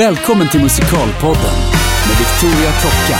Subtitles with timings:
[0.00, 1.56] Välkommen till Musikalpodden
[2.08, 3.18] med Victoria Tocka.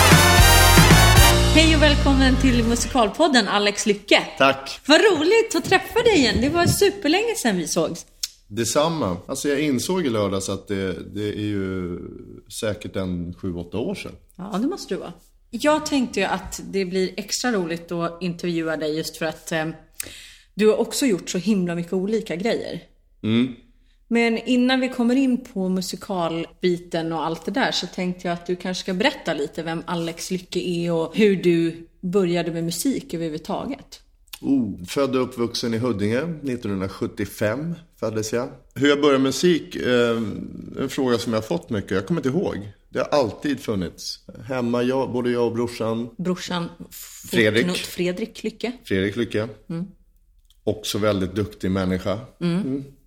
[1.55, 4.23] Hej och välkommen till Musikalpodden Alex Lycke.
[4.39, 4.81] Tack.
[4.87, 6.41] Vad roligt att träffa dig igen.
[6.41, 8.07] Det var superlänge sedan vi sågs.
[8.49, 9.17] Detsamma.
[9.27, 11.99] Alltså jag insåg i lördags att det, det är ju
[12.61, 14.13] säkert en sju, åtta år sedan.
[14.37, 15.13] Ja, det måste du vara.
[15.51, 19.67] Jag tänkte ju att det blir extra roligt att intervjua dig just för att eh,
[20.55, 22.83] du har också gjort så himla mycket olika grejer.
[24.13, 28.47] Men innan vi kommer in på musikalbiten och allt det där så tänkte jag att
[28.47, 33.15] du kanske ska berätta lite vem Alex Lycke är och hur du började med musik
[33.15, 34.01] överhuvudtaget.
[34.41, 36.19] Oh, född och uppvuxen i Huddinge.
[36.19, 38.49] 1975 föddes jag.
[38.75, 40.17] Hur jag började med musik, eh,
[40.79, 41.91] en fråga som jag har fått mycket.
[41.91, 42.73] Jag kommer inte ihåg.
[42.89, 44.21] Det har alltid funnits.
[44.49, 46.11] Hemma, jag, både jag och brorsan.
[46.19, 46.69] Brorsan
[47.31, 47.77] Fredrik.
[47.77, 49.49] Fredrik Lycke, Fredrik Lycke.
[50.65, 52.19] Också väldigt duktig människa.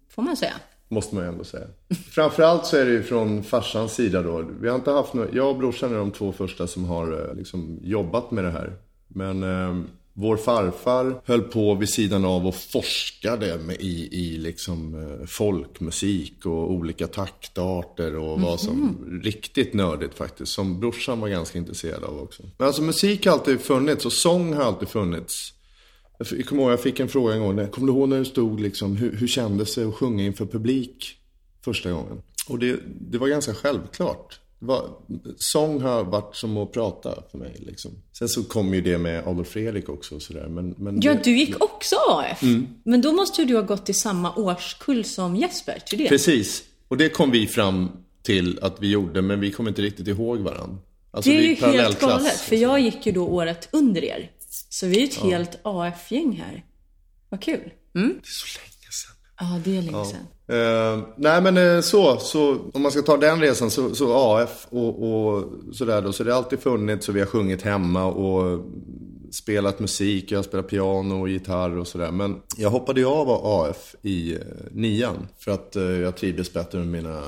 [0.09, 0.54] får man säga.
[0.94, 1.68] Måste man ju ändå säga.
[2.10, 4.46] Framförallt så är det ju från farsans sida då.
[4.62, 7.36] Vi har inte haft några, jag och brorsan är de två första som har eh,
[7.36, 8.73] liksom jobbat med det här.
[9.08, 14.95] Men eh, vår farfar höll på vid sidan av och forskade med, i, i liksom
[15.02, 20.52] eh, folkmusik och olika taktarter och vad som, riktigt nördigt faktiskt.
[20.52, 22.44] Som brorsan var ganska intresserad av också.
[22.58, 25.54] Men alltså musik har alltid funnits och sång har alltid funnits.
[26.17, 27.67] Jag kommer ihåg, jag fick en fråga en gång.
[27.67, 31.17] Kommer du ihåg när du stod liksom, hur, hur kändes det att sjunga inför publik
[31.61, 32.22] första gången?
[32.50, 34.39] Och det, det var ganska självklart.
[34.59, 34.89] Var,
[35.38, 37.92] sång har varit som att prata för mig liksom.
[38.11, 40.47] Sen så kom ju det med Adolf Fredrik också och sådär.
[40.47, 42.44] Men, men Ja, det, du gick också AF.
[42.44, 42.67] Mm.
[42.83, 46.09] Men då måste du ha gått i samma årskull som Jesper, till det.
[46.09, 46.64] Precis.
[46.88, 50.39] Och det kom vi fram till att vi gjorde, men vi kommer inte riktigt ihåg
[50.39, 50.77] varandra.
[51.11, 52.70] Alltså, Det är ju helt galet, för liksom.
[52.70, 54.31] jag gick ju då året under er.
[54.70, 56.66] Så vi är ett helt AF-gäng här.
[57.30, 57.72] Vad kul.
[57.96, 58.08] Mm?
[58.08, 59.16] Det är så länge sedan.
[59.40, 60.28] Ja, det är länge sedan.
[60.48, 64.68] Eh, nej men eh, så, så, om man ska ta den resan så, så AF
[64.70, 66.14] och, och sådär då.
[66.14, 68.66] Så det har alltid funnits och vi har sjungit hemma och
[69.32, 70.32] spelat musik.
[70.32, 72.11] Jag har spelat piano och gitarr och sådär.
[72.11, 74.39] Men jag hoppade ju av AF i eh,
[74.72, 75.27] nian.
[75.39, 77.23] För att jag trivdes bättre med mina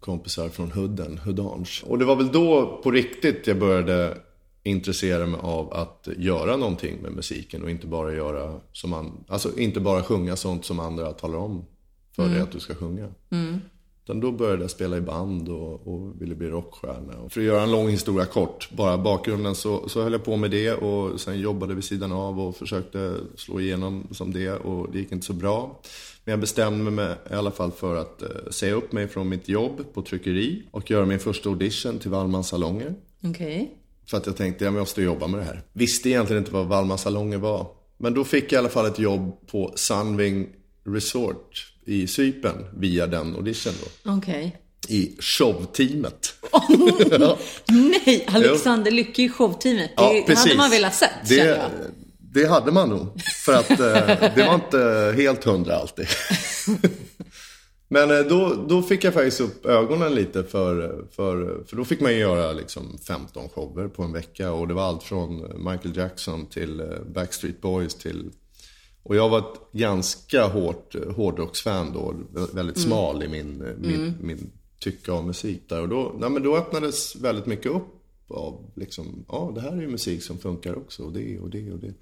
[0.00, 1.82] kompisar från Hudden, Hudange.
[1.84, 4.16] Och det var väl då på riktigt jag började
[4.64, 9.58] intressera mig av att göra någonting med musiken och inte bara göra som man, alltså
[9.58, 11.64] inte bara sjunga sånt som andra talar om
[12.16, 13.08] för dig att du ska sjunga.
[14.04, 17.18] Utan då började jag spela i band och, och ville bli rockstjärna.
[17.18, 20.36] Och för att göra en lång historia kort, bara bakgrunden så, så höll jag på
[20.36, 24.92] med det och sen jobbade vid sidan av och försökte slå igenom som det och
[24.92, 25.80] det gick inte så bra.
[26.24, 29.48] Men jag bestämde mig i alla fall för att eh, säga upp mig från mitt
[29.48, 32.94] jobb på tryckeri och göra min första audition till Wallmans salonger.
[33.24, 33.76] Okej.
[34.10, 35.62] För att jag tänkte, jag måste jobba med det här.
[35.72, 37.66] Visste egentligen inte vad Wallmans salonger var.
[37.98, 40.48] Men då fick jag i alla fall ett jobb på Sunwing
[40.86, 43.72] Resort i Cypern via den audition
[44.04, 44.12] då.
[44.12, 44.56] Okej.
[44.88, 46.34] I showteamet.
[47.68, 49.90] Nej, Alexander Lycke i showteamet.
[49.96, 50.44] Det Ja, precis.
[50.44, 51.60] hade man velat sett, det,
[52.18, 53.06] det hade man nog.
[53.44, 53.76] För att eh,
[54.34, 56.06] det var inte helt hundra alltid.
[57.92, 62.00] Men eh, då, då fick jag faktiskt upp ögonen lite för, för, för då fick
[62.00, 64.52] man ju göra liksom 15 shower på en vecka.
[64.52, 68.30] Och det var allt från Michael Jackson till eh, Backstreet Boys till...
[69.02, 72.14] Och jag var ett ganska hårt eh, hårdrocksfan då,
[72.52, 75.80] väldigt smal i min, min, min tycke av musik där.
[75.80, 77.98] Och då, nej, men då öppnades väldigt mycket upp
[78.28, 81.72] av liksom, ja det här är ju musik som funkar också och det och det
[81.72, 81.94] och det.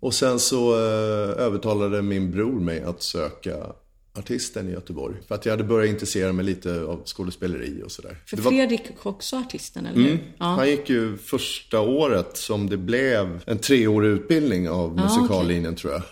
[0.00, 3.72] Och sen så eh, övertalade min bror mig att söka
[4.18, 5.16] artisten i Göteborg.
[5.28, 8.16] För att jag hade börjat intressera mig lite av skådespeleri och sådär.
[8.26, 10.18] För var- Fredrik är också artisten, eller hur?
[10.38, 10.44] Ja.
[10.44, 16.02] Han gick ju första året som det blev en treårig utbildning av musikallinjen tror jag.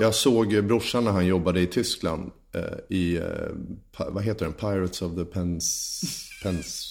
[0.00, 3.22] Jag såg brorsan när han jobbade i Tyskland eh, i, eh,
[4.08, 4.52] vad heter den?
[4.54, 6.00] Pirates of the Pens...
[6.42, 6.83] Pens...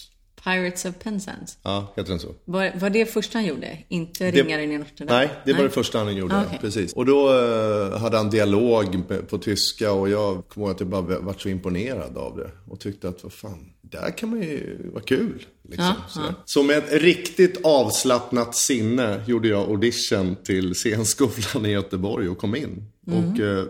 [0.43, 1.57] Pirates of Penzance.
[1.63, 2.27] Ja, heter den så?
[2.45, 3.77] Var, var det första han gjorde?
[3.87, 5.19] Inte Ringaren i Notre Dame?
[5.19, 6.35] Nej, det var det första han gjorde.
[6.35, 6.57] Ah, okej.
[6.61, 6.93] Precis.
[6.93, 11.19] Och då eh, hade han dialog på tyska och jag kommer ihåg att jag bara
[11.19, 12.51] varit så imponerad av det.
[12.71, 15.45] Och tyckte att, vad fan, där kan man ju, vad kul.
[15.69, 16.35] Liksom, Ja, sådär.
[16.45, 22.55] Så med ett riktigt avslappnat sinne gjorde jag audition till scenskolan i Göteborg och kom
[22.55, 22.85] in.
[23.07, 23.65] Och eh,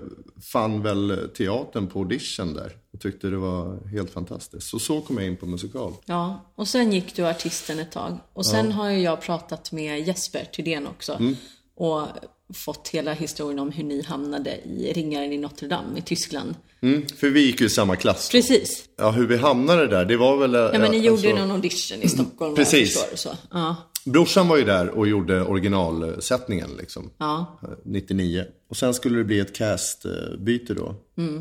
[0.53, 2.71] fann väl teatern på audition där.
[3.03, 4.67] Tyckte det var helt fantastiskt.
[4.69, 5.93] Så så kom jag in på musikal.
[6.05, 8.17] Ja, och sen gick du artisten ett tag.
[8.33, 11.13] Och sen har ju jag pratat med Jesper Thydén också.
[11.13, 11.35] Mm.
[11.75, 12.07] Och
[12.53, 16.55] fått hela historien om hur ni hamnade i Ringaren i Notre Dame i Tyskland.
[16.81, 18.29] Mm, för vi gick ju i samma klass.
[18.29, 18.37] då.
[18.37, 18.85] Precis.
[18.97, 20.53] Ja, hur vi hamnade där, det var väl...
[20.53, 23.01] Ja, men ni gjorde ju någon audition i Stockholm jag Precis.
[23.01, 23.15] förstår.
[23.17, 23.37] Så.
[23.51, 23.75] Ja.
[24.05, 27.09] Brorsan var ju där och gjorde originalsättningen liksom.
[27.17, 27.59] Ja.
[27.63, 28.45] Eh, 99.
[28.69, 30.87] Och sen skulle det bli ett castbyte då.
[31.17, 31.39] eh,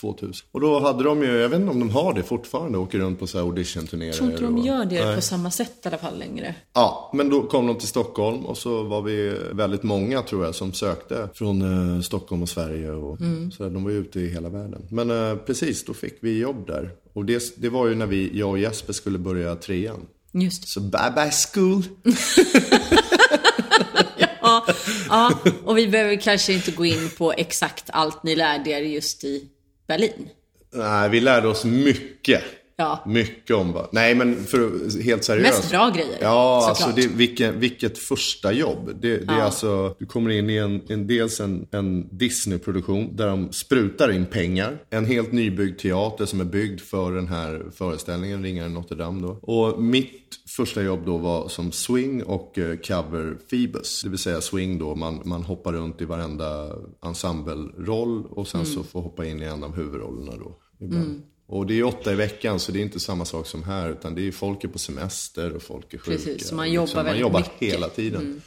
[0.00, 0.46] 2000.
[0.52, 3.18] Och då hade de ju, jag vet inte om de har det fortfarande, åker runt
[3.18, 4.08] på så här auditionturnéer.
[4.08, 5.14] Jag tror inte de och- gör det Nej.
[5.16, 6.54] på samma sätt i alla fall längre.
[6.74, 10.54] Ja, men då kom de till Stockholm och så var vi väldigt många tror jag
[10.54, 12.90] som sökte från eh, Stockholm och Sverige.
[12.90, 13.50] Och, Mm.
[13.50, 14.82] så där, de var ju ute i hela världen.
[14.90, 16.90] Men eh, precis, då fick vi jobb där.
[17.12, 20.00] Och det, det var ju när vi, jag och Jesper skulle börja trean.
[20.32, 21.82] Just Så bye bye school.
[25.10, 29.24] Ja, och vi behöver kanske inte gå in på exakt allt ni lärde er just
[29.24, 29.44] i
[29.88, 30.28] Berlin.
[30.74, 32.42] Nej, vi lärde oss mycket.
[32.76, 33.02] Ja.
[33.06, 33.88] Mycket om vad...
[33.92, 35.58] Nej, men för, helt seriöst.
[35.58, 36.88] Mest bra grejer, Ja, såklart.
[36.94, 38.90] alltså det, vilken, vilket första jobb.
[39.00, 39.42] Det, det är Ja.
[39.42, 44.26] alltså, du kommer in i en, en dels en, en Disney-produktion där de sprutar in
[44.26, 44.78] pengar.
[44.90, 49.38] En helt nybyggd teater som är byggd för den här föreställningen, Ringaren Notre Dame då.
[49.42, 54.02] Och mitt första jobb då var som swing och eh, cover Phoebus.
[54.02, 58.72] Det vill säga swing då, man, man hoppar runt i varenda ensembleroll och sen Mm.
[58.72, 60.56] så får hoppa in i en av huvudrollerna då.
[60.80, 61.22] Ibland.
[61.46, 64.14] Och det är åtta i veckan så det är inte samma sak som här utan
[64.14, 66.10] det är folk är på semester och folk är sjuka.
[66.10, 67.62] Precis, så man jobbar man väldigt jobbar mycket.
[67.62, 67.72] Mm.
[67.72, 68.42] hela tiden.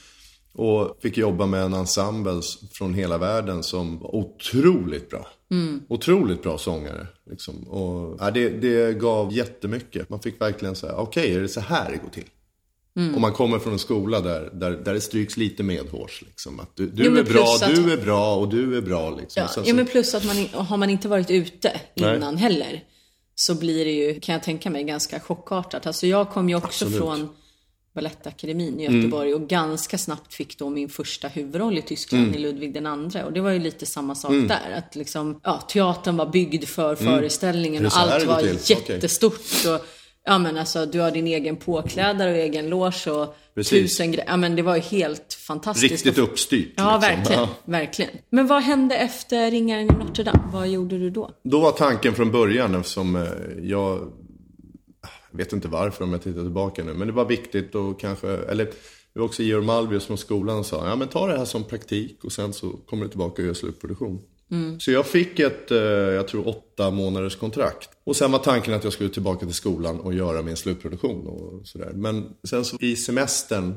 [0.56, 2.42] Och fick jobba med en ensemble
[2.72, 5.28] från hela världen som var otroligt bra.
[5.52, 5.82] Mm.
[5.90, 7.08] Otroligt bra sångare.
[7.30, 7.68] Liksom.
[7.68, 10.10] Och, ja, det, det gav jättemycket.
[10.10, 12.30] Man fick verkligen säga, okej, är det så här det går till?
[12.96, 13.16] Mm.
[13.16, 16.22] Och man kommer från en skola där, där, där det stryks lite medhårs.
[16.28, 16.60] Liksom.
[16.60, 19.10] Att du du Jo, är bra, att- du är bra och du är bra.
[19.10, 19.42] Liksom.
[19.42, 22.16] Ja, sen ja så- men plus att man, har man inte varit ute Nej.
[22.18, 22.84] innan heller
[23.36, 25.86] så blir det ju, kan jag tänka mig, ganska chockartat.
[25.88, 26.98] Alltså jag kom ju också Absolut.
[26.98, 27.30] från
[27.96, 32.36] Balettakademin i Göteborg och ganska snabbt fick då min första huvudroll i Tyskland Mm.
[32.36, 33.24] i Ludvig den andre.
[33.24, 34.72] Och det var ju lite samma sak där.
[34.78, 37.92] Att liksom, ja, teatern var byggd för föreställningen Mm.
[37.96, 38.42] Det och allt var
[38.72, 39.66] jättestort.
[39.68, 39.86] Och,
[40.26, 43.70] ja men alltså du har din egen påklädare och egen loge och Precis.
[43.98, 44.26] tusen grejer.
[44.30, 45.92] Ja men det var ju helt fantastiskt.
[46.06, 46.74] Riktigt uppstyrt.
[46.78, 47.02] Ja, liksom.
[47.16, 47.42] verkligen.
[47.42, 47.50] Ja.
[47.66, 48.12] Verkligen.
[48.30, 50.44] Men vad hände efter Ringaren i Notre Dame?
[50.54, 51.30] Vad gjorde du då?
[51.44, 53.22] Då var tanken från början eftersom eh,
[53.64, 54.12] jag
[55.38, 58.66] vet inte varför om jag tittar tillbaka nu, men det var viktigt och kanske, eller
[59.14, 61.64] det var också Georg Malvius från skolan som sa, ja men ta det här som
[61.64, 64.22] praktik och sen så kommer du tillbaka och gör slutproduktion.
[64.80, 67.90] Så jag fick ett, eh, jag tror åtta månaders kontrakt.
[68.04, 71.68] Och sen var tanken att jag skulle tillbaka till skolan och göra min slutproduktion och
[71.68, 71.92] sådär.
[71.96, 73.76] Men sen så i semestern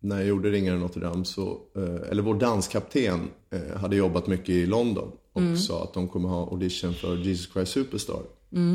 [0.00, 4.48] när jag gjorde Ringaren Notre Dame så, eh, eller vår danskapten eh, hade jobbat mycket
[4.48, 8.22] i London och sa att de kommer ha audition för Jesus Christ Superstar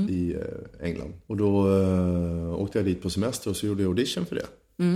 [0.09, 1.13] i eh, England.
[1.27, 4.45] Och då eh, åkte jag dit på semester och så gjorde jag audition för det.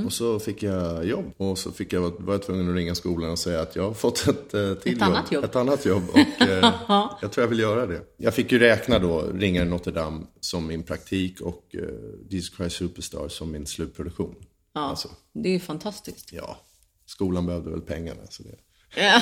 [0.06, 3.32] Och så fick jag jobb och så fick jag, var jag tvungen att ringa skolan
[3.32, 5.44] och säga att jag har fått ett eh, till Ett annat jobb.
[5.44, 6.74] Ett annat jobb och eh,
[7.22, 8.02] jag tror jag vill göra det.
[8.18, 11.82] Jag fick ju räkna då Ringaren Notre Dame som min praktik och eh,
[12.30, 14.36] Jesus Christ Superstar som min slutproduktion.
[14.74, 16.34] Ja, Alltså, det är ju fantastiskt.
[16.34, 16.58] ja,
[17.06, 18.22] skolan behövde väl pengarna.
[18.30, 18.56] Så det...
[18.96, 19.22] Ja.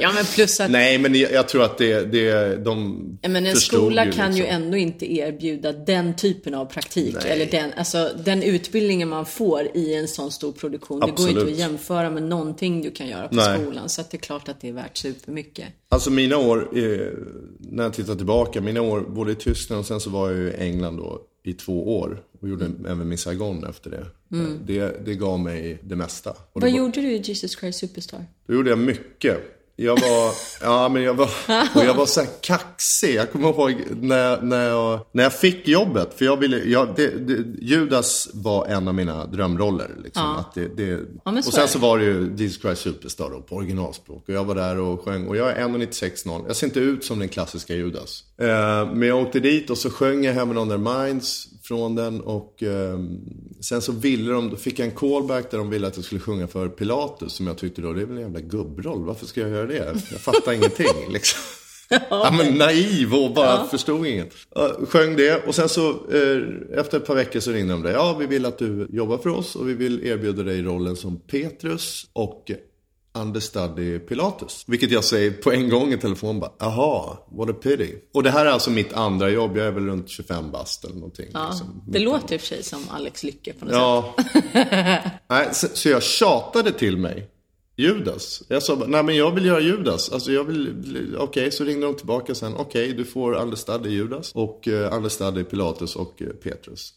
[0.00, 3.46] ja, men plus att Nej, men jag, jag tror att det, det de Ja, men
[3.46, 4.62] en skola ju kan ju liksom.
[4.62, 7.16] ändå inte erbjuda den typen av praktik.
[7.22, 7.32] Nej.
[7.32, 11.00] Eller den, alltså, den utbildningen man får i en sån stor produktion.
[11.00, 11.54] Det går ju inte Absolut.
[11.54, 13.60] att jämföra med någonting du kan göra på Nej.
[13.60, 13.88] skolan.
[13.88, 15.66] Så att det är klart att det är värt supermycket.
[15.88, 16.82] Alltså mina år, eh,
[17.58, 20.50] när jag tittar tillbaka, mina år både i Tyskland och sen så var jag ju
[20.50, 22.22] i England då i två år.
[22.40, 22.86] Och gjorde Mm.
[22.86, 24.06] även min Saigon efter det.
[24.38, 25.04] Eh, det.
[25.06, 26.30] Det gav mig det mesta.
[26.30, 28.24] Och Vad då, gjorde du i Jesus Christ Superstar?
[28.46, 29.38] då gjorde jag mycket.
[29.76, 31.30] Jag var, ja men jag var,
[31.74, 33.14] och jag var så här kaxig.
[33.14, 36.14] Jag kommer ihåg när, när, jag, när jag fick jobbet.
[36.16, 39.90] För jag ville, jag, det, det, Judas var en av mina drömroller.
[40.04, 43.40] Liksom, att det, det, så och sen så var det ju Jesus Christ Superstar då,
[43.40, 44.28] på originalspråk.
[44.28, 45.26] Och jag var där och sjöng.
[45.26, 46.44] Och jag är 1,96,0.
[46.46, 48.24] Jag ser inte ut som den klassiska Judas.
[48.38, 48.46] Eh,
[48.92, 52.20] men jag åkte dit och så sjöng jag Heaven on their minds från den.
[52.20, 52.98] Och eh,
[53.60, 56.20] sen så ville de, då fick jag en callback där de ville att jag skulle
[56.20, 57.32] sjunga för Pilatus.
[57.32, 59.04] Som jag tyckte då, det är väl en jävla gubbroll.
[59.04, 60.02] Varför ska jag göra det?
[60.10, 61.40] Jag fattar ingenting liksom.
[62.10, 64.32] Ja, men naiv och bara förstod inget.
[64.54, 67.92] Ja, Sjöng det och sen så eh, efter ett par veckor så ringde de dig.
[67.92, 71.20] Ja, vi vill att du jobbar för oss och vi vill erbjuda dig rollen som
[71.20, 72.50] Petrus och
[73.14, 74.64] understudy Pilatus.
[74.66, 77.94] Vilket jag säger på en gång i telefon bara, aha, what a pity.
[78.14, 80.94] Och det här är alltså mitt andra jobb, jag är väl runt 25 bast eller
[80.94, 81.28] någonting.
[81.32, 81.82] Ja, liksom.
[81.86, 84.34] det låter i och för sig som Alex Lycke på något sätt.
[84.54, 85.10] Ja.
[85.28, 87.30] Nej, så, så jag tjatade till mig
[87.76, 88.42] Judas.
[88.48, 90.12] Jag sa nej men jag vill göra Judas.
[90.12, 92.54] Alltså jag vill, okej, så ringde de tillbaka sen.
[92.56, 96.94] Okej, du får understudy Judas och uh, understudy Pilatus och eh, Petrus.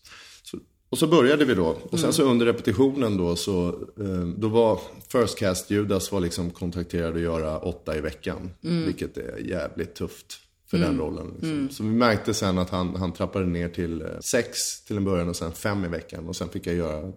[0.90, 1.78] Och så började vi då.
[1.90, 3.68] Och sen så under repetitionen då så,
[4.00, 8.50] eh, då var First Cast Judas var liksom kontrakterad att göra åtta i veckan.
[8.62, 10.40] Vilket är jävligt tufft
[10.70, 11.32] för den rollen.
[11.34, 11.70] Liksom.
[11.72, 15.30] Så vi märkte sen att han, han trappade ner till eh, sex till en början
[15.30, 16.28] och sen fem i veckan.
[16.28, 17.12] Och sen fick jag göra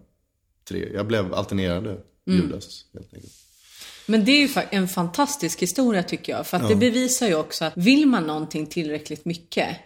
[0.67, 0.89] tre.
[0.93, 3.33] Jag blev alternerade Judas helt enkelt.
[4.05, 6.47] Men det är ju en fantastisk historia tycker jag.
[6.47, 9.77] För att det bevisar ju också att vill man någonting tillräckligt mycket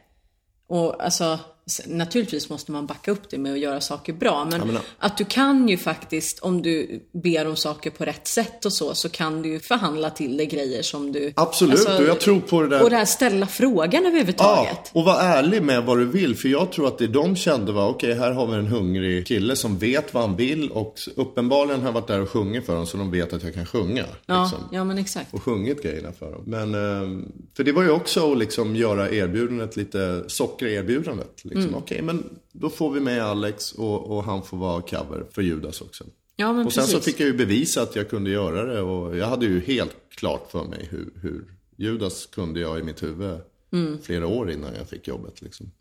[0.68, 1.39] och alltså
[1.88, 4.46] naturligtvis måste man backa upp det med att göra saker bra.
[4.52, 8.74] Men, att du kan ju faktiskt, om du ber om saker på rätt sätt och
[8.74, 11.34] så, så kan du ju förhandla till dig grejer som du...
[11.36, 14.78] Absolut, och jag tror på det där- Och det här ställa frågan överhuvudtaget.
[14.84, 16.36] Ja, och var ärlig med vad du vill.
[16.36, 19.56] För jag tror att det de kände var, okej här har vi en hungrig kille
[19.56, 20.72] som vet vad han vill.
[20.72, 23.54] Och uppenbarligen har jag varit där och sjungit för dem så de vet att jag
[23.54, 24.06] kan sjunga.
[24.26, 24.60] Ja, liksom.
[24.72, 25.34] ja men exakt.
[25.34, 26.44] och sjungit grejerna för dem.
[26.46, 27.26] Men, eh,
[27.58, 31.32] för det var ju också att liksom göra erbjudandet lite, sockra erbjudandet.
[31.44, 31.55] Liksom.
[31.64, 31.76] Mm.
[31.76, 35.82] Okej, men då får vi med Alex och, och han får vara cover för Judas
[35.82, 36.04] också.
[36.36, 36.96] Ja, men och sen precis.
[36.96, 39.96] så fick jag ju bevisa att jag kunde göra det och jag hade ju helt
[40.10, 41.46] klart för mig hur, hur
[41.78, 43.40] Judas kunde jag i mitt huvud
[43.72, 43.98] Mm.
[44.02, 45.42] flera år innan jag fick jobbet.
[45.42, 45.72] Liksom.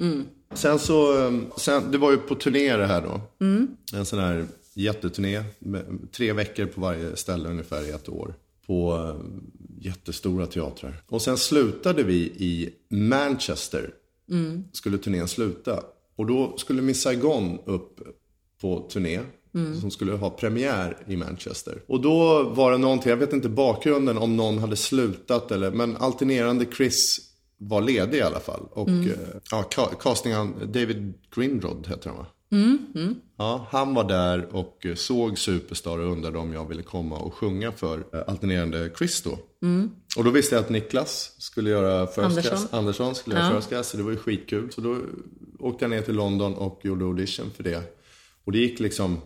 [0.54, 3.20] Sen så, eh, sen, det var ju på turné det här då.
[3.44, 3.68] Mm.
[3.94, 5.44] En sån här jätteturné.
[6.12, 8.34] Tre veckor på varje ställe ungefär i ett år.
[8.66, 9.26] På eh,
[9.80, 11.02] jättestora teatrar.
[11.08, 13.90] Och sen slutade vi i Manchester.
[14.72, 15.80] Skulle turnén sluta.
[16.16, 18.00] Och då skulle Miss Saigon upp
[18.60, 19.20] på turné.
[19.80, 21.82] Som skulle ha premiär i Manchester.
[21.86, 25.96] Och då var det någonting, jag vet inte bakgrunden om någon hade slutat eller, men
[25.96, 27.18] alternerande Chris
[27.58, 28.60] var ledig i alla fall.
[28.70, 32.26] Och eh, ja, ca- castingen, David Grindrod heter han va?
[33.36, 37.34] Ja, han var där och eh, såg Superstar och undrade om jag ville komma och
[37.34, 39.38] sjunga för eh, alternerande Chris då.
[40.16, 42.42] Och då visste jag att Niklas skulle göra First Andersson.
[42.42, 42.72] Class.
[42.72, 43.56] Andersson skulle göra Ja.
[43.56, 44.72] First Class, så det var ju skitkul.
[44.72, 44.96] Så då
[45.58, 47.82] åkte jag ner till London och gjorde audition för det.
[48.44, 49.20] Och det gick liksom,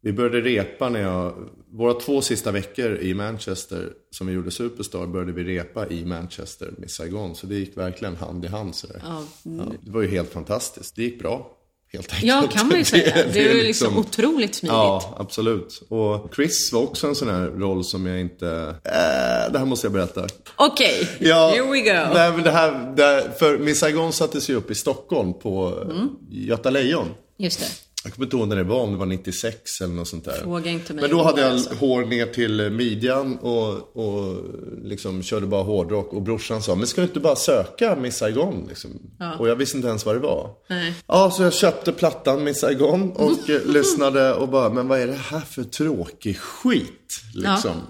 [0.00, 1.34] vi började repa när jag,
[1.72, 6.74] våra två sista veckor i Manchester som vi gjorde Superstar började vi repa i Manchester
[6.78, 7.34] med Saigon.
[7.34, 9.00] Så det gick verkligen hand i hand sådär.
[9.04, 10.96] Ja, Ja, det var ju helt fantastiskt.
[10.96, 11.52] Det gick bra.
[11.92, 12.28] Helt enkelt.
[12.28, 13.14] Ja, kan man ju säga.
[13.32, 14.72] Det, är ju liksom liksom- otroligt smidigt.
[14.74, 15.82] Ja, absolut.
[15.88, 18.48] Och Chris var också en sån här roll som jag inte...
[18.84, 20.26] Äh, det här måste jag berätta.
[20.56, 22.14] Okej, Ja, here we go.
[22.14, 25.82] Nej, men det här, det här, för Miss Saigon sattes ju upp i Stockholm på
[25.90, 26.08] mm.
[26.30, 27.06] Göta Lejon.
[27.38, 27.85] Just det.
[28.06, 30.32] Jag kommer inte ihåg när det var, om det var 96 eller något sånt där.
[30.32, 31.74] Fråga inte mig Men då hade jag alltså.
[31.74, 34.44] hår ner till midjan och, och
[34.82, 36.12] liksom körde bara hårdrock.
[36.12, 38.66] Och brorsan sa, men ska du inte bara söka Miss Saigon?
[38.68, 38.90] Liksom?
[39.38, 40.50] Och jag visste inte ens vad det var.
[40.68, 40.94] Nej.
[41.06, 45.06] Ja, så jag köpte plattan Miss Saigon och eh, lyssnade och bara, men vad är
[45.06, 47.20] det här för tråkig skit?
[47.34, 47.80] Liksom.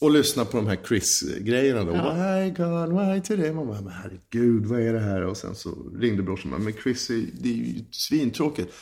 [0.00, 1.92] Och lyssna på de här Chris-grejerna då.
[1.92, 3.52] Why God, why today?
[3.52, 5.22] Man bara, men herregud, vad är det här?
[5.22, 7.08] Och sen så ringde brorsan, men Chris,
[7.40, 8.74] det är ju svintråkigt.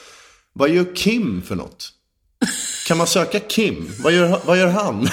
[0.58, 1.92] Vad gör Kim för något?
[2.86, 3.90] Kan man söka Kim?
[4.02, 5.00] Vad gör, vad gör han?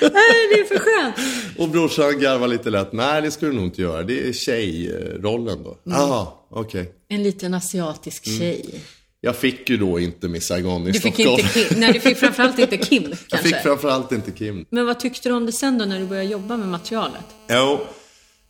[0.00, 1.14] Nej, det är för skönt.
[1.58, 2.92] Och brorsan garvar lite lätt.
[2.92, 4.02] Nej, det skulle du nog inte göra.
[4.02, 5.78] Det är tjejrollen då.
[5.84, 6.92] Jaha, okej.
[7.08, 8.38] En liten asiatisk Mm.
[8.38, 8.80] tjej.
[9.20, 11.38] Jag fick ju då inte Miss Saigon i Du fick Stockholm.
[11.40, 11.80] inte Kim.
[11.80, 13.48] Nej, du fick framförallt inte Kim Jag kanske.
[13.48, 14.64] fick framförallt inte Kim.
[14.70, 17.24] Men vad tyckte du om det sen då när du började jobba med materialet?
[17.50, 17.80] Jo,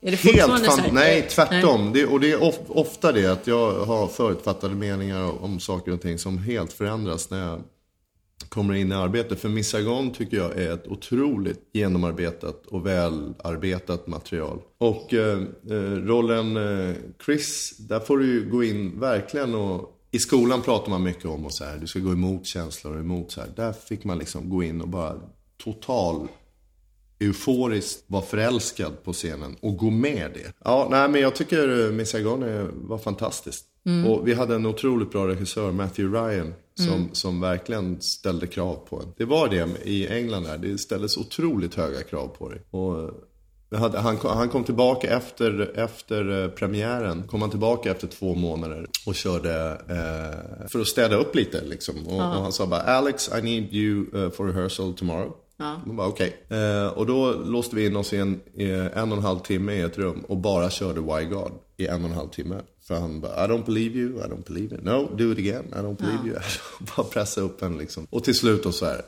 [0.06, 0.94] Är det helt fan...
[0.94, 1.92] Nej, tvärtom.
[1.92, 6.00] Det, och det är of, ofta det att jag har förutfattade meningar om saker och
[6.00, 7.62] ting som helt förändras när jag
[8.48, 9.36] kommer in i arbete.
[9.36, 14.58] För Miss Saigon tycker jag är ett otroligt genomarbetat och välarbetat material.
[14.78, 15.38] Och eh,
[15.70, 16.94] eh, rollen eh,
[17.24, 21.44] Chris, där får du ju gå in verkligen och i skolan pratar man mycket om
[21.46, 23.48] och så här, du ska gå emot känslor och emot så här.
[23.56, 25.14] Där fick man liksom gå in och bara
[25.64, 26.28] total
[27.20, 30.52] euforiskt vara förälskad på scenen och gå med det.
[30.64, 32.44] Ja, nej men jag tycker eh, Miss Saigon
[32.88, 33.64] var fantastiskt.
[34.06, 38.96] Och vi hade en otroligt bra regissör, Matthew Ryan, som, som verkligen ställde krav på
[38.96, 39.12] en.
[39.16, 42.62] Det var det i England där, det ställdes otroligt höga krav på dig.
[42.70, 43.02] Och
[43.72, 48.06] eh, hade, han, kom, han kom tillbaka efter, efter eh, premiären, kom han tillbaka efter
[48.06, 52.06] två månader och körde eh, för att städa upp lite liksom.
[52.06, 55.32] Och, och han sa bara, Alex, I need you uh, for rehearsal tomorrow.
[55.58, 55.80] Ja.
[55.86, 56.36] Bara okej.
[56.48, 59.72] Eh, och då låste vi in oss i en, i en och en halv timme
[59.72, 62.60] i ett rum och bara körde Why God i en och en halv timme.
[62.82, 64.84] För han bara, I don't believe you, I don't believe it.
[64.84, 66.38] No, do it again, I don't believe you.
[66.96, 68.06] bara pressa upp en liksom.
[68.10, 69.02] Och till slut och så här,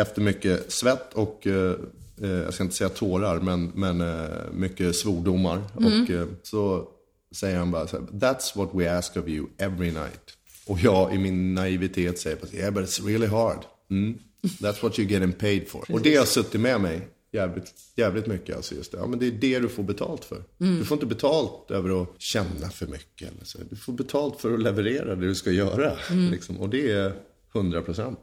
[0.00, 1.74] efter mycket svett och, eh,
[2.22, 5.62] eh, jag ska inte säga tårar, men, men eh, mycket svordomar.
[5.74, 6.88] Och eh, så
[7.34, 10.36] säger han bara så här, That's what we ask of you every night.
[10.66, 13.64] Och jag i min naivitet säger yeah but it's really hard.
[13.90, 14.18] Mm.
[14.42, 15.84] That's what you're getting paid for.
[15.92, 18.56] Och det har suttit med mig jävligt, jävligt mycket.
[18.56, 18.98] Alltså just det.
[18.98, 20.44] Ja, men det är det du får betalt för.
[20.58, 23.32] Du får inte betalt över att känna för mycket.
[23.32, 23.58] Eller så.
[23.70, 25.92] Du får betalt för att leverera det du ska göra.
[26.30, 26.60] Liksom.
[26.60, 27.12] Och det är
[27.54, 28.18] 100 procent.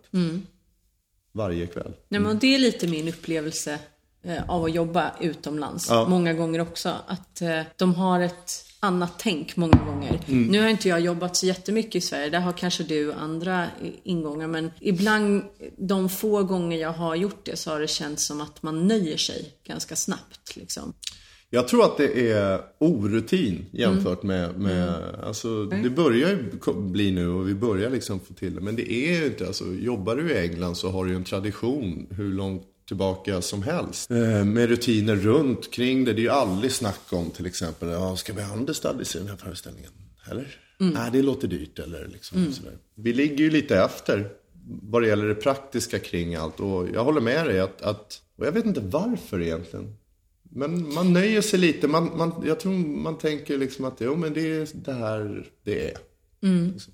[1.32, 1.94] Varje kväll.
[2.08, 3.80] Nej, men det är lite min upplevelse
[4.24, 5.90] eh, av att jobba utomlands.
[5.90, 6.08] Ja.
[6.08, 6.96] Många gånger också.
[7.08, 10.20] Att eh, de har ett annat tänk många gånger.
[10.28, 10.48] Mm.
[10.48, 12.30] Nu har inte jag jobbat så jättemycket i Sverige.
[12.30, 13.68] Där har kanske du andra
[14.04, 14.48] ingångar.
[14.48, 15.44] Men ibland,
[15.78, 19.18] de få gånger jag har gjort det så har det känts som att man nöjer
[19.18, 20.56] sig ganska snabbt.
[20.56, 20.94] Liksom.
[21.50, 27.28] Jag tror att det är orutin jämfört med, med alltså det börjar ju bli nu
[27.28, 28.62] och vi börjar liksom få till det.
[28.62, 31.24] Men det är ju inte, alltså jobbar du i England så har du ju en
[31.24, 34.12] tradition hur långt tillbaka som helst.
[34.12, 36.14] Eh, med rutiner runt kring det.
[36.14, 39.28] Det är ju aldrig snack om till exempel, ja, ska vi ha understudies i den
[39.28, 39.92] här föreställningen?
[40.32, 40.58] Eller?
[40.78, 42.78] Nej, det låter dyrt eller liksom sådär.
[42.96, 44.30] Vi ligger ju lite efter
[44.66, 46.60] vad det gäller det praktiska kring allt.
[46.60, 49.96] Och jag håller med dig att, att och jag vet inte varför egentligen.
[50.52, 51.88] Men man nöjer sig lite.
[51.88, 55.92] Man, man, jag tror man tänker liksom att jo, men det är det här det
[55.92, 55.98] är.
[56.72, 56.94] Liksom.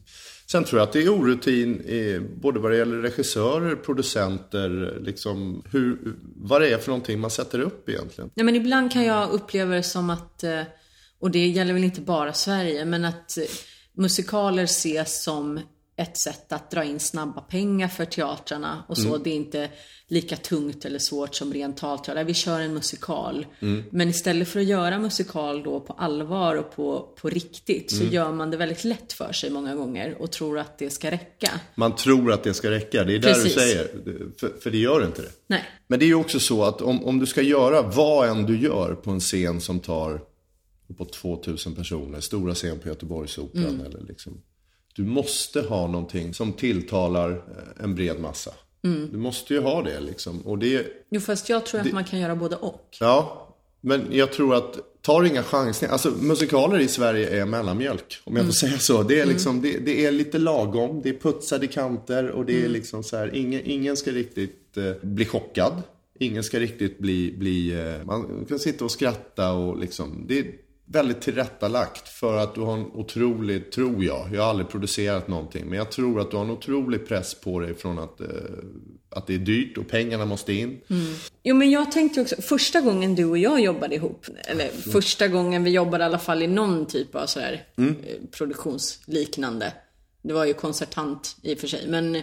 [0.52, 5.64] Sen tror jag att det är orutin i, både vad det gäller regissörer, producenter, liksom
[5.72, 5.98] hur,
[6.36, 8.30] vad det är för någonting man sätter upp egentligen.
[8.34, 10.62] Nej, men ibland kan jag uppleva det som att, eh,
[11.20, 13.44] och det gäller väl inte bara Sverige, men att eh,
[13.94, 15.60] musikaler ses som
[15.96, 19.18] ett sätt att dra in snabba pengar för teatrarna och så.
[19.18, 19.70] Det är inte
[20.08, 22.24] lika tungt eller svårt som ren talteater.
[22.24, 23.46] Vi kör en musikal.
[23.90, 28.32] Men istället för att göra musikal då på allvar och på, på riktigt så gör
[28.32, 31.52] man det väldigt lätt för sig många gånger och tror att det ska räcka.
[31.76, 33.54] Man tror att det ska räcka, det är där Precis.
[33.54, 33.88] du säger.
[34.40, 35.32] För, för det gör inte det.
[35.48, 35.64] Nej.
[35.88, 38.62] Men det är ju också så att om, om du ska göra vad än du
[38.62, 40.22] gör på en scen som tar
[40.98, 44.42] på 2000 personer, stora scen på Göteborgsoperan eller liksom.
[44.96, 48.52] Du måste ha någonting som tilltalar eh, en bred massa.
[48.82, 50.42] Du måste ju ha det liksom.
[50.42, 52.98] Och det, Jo, fast jag tror att man kan göra både och.
[53.00, 53.48] ja,
[53.82, 55.94] men jag tror att tar inga chansningar.
[55.94, 58.22] Alltså musikaler i Sverige är mellanmjölk.
[58.24, 59.04] Om jag får säga så.
[59.04, 61.02] Det är liksom, det, det är lite lagom.
[61.02, 63.36] Det är putsade kanter och det är liksom så här.
[63.36, 65.82] Ingen, ingen ska riktigt eh, bli chockad.
[66.20, 70.26] Ingen ska riktigt bli, bli eh, man kan sitta och skratta och liksom.
[70.28, 70.46] Det
[70.92, 75.66] väldigt tillrättalagt för att du har en otrolig, tror jag, jag har aldrig producerat någonting,
[75.66, 78.28] men jag tror att du har en otrolig press på dig från att, eh,
[79.10, 80.82] att det är dyrt och pengarna måste in.
[81.44, 85.64] Jo men jag tänkte också, första gången du och jag jobbade ihop, eller första gången
[85.64, 87.96] vi jobbade i alla fall i någon typ av sådär Mm.
[88.08, 89.74] eh, produktionsliknande.
[90.22, 92.22] Det var ju konsertant i och för sig, men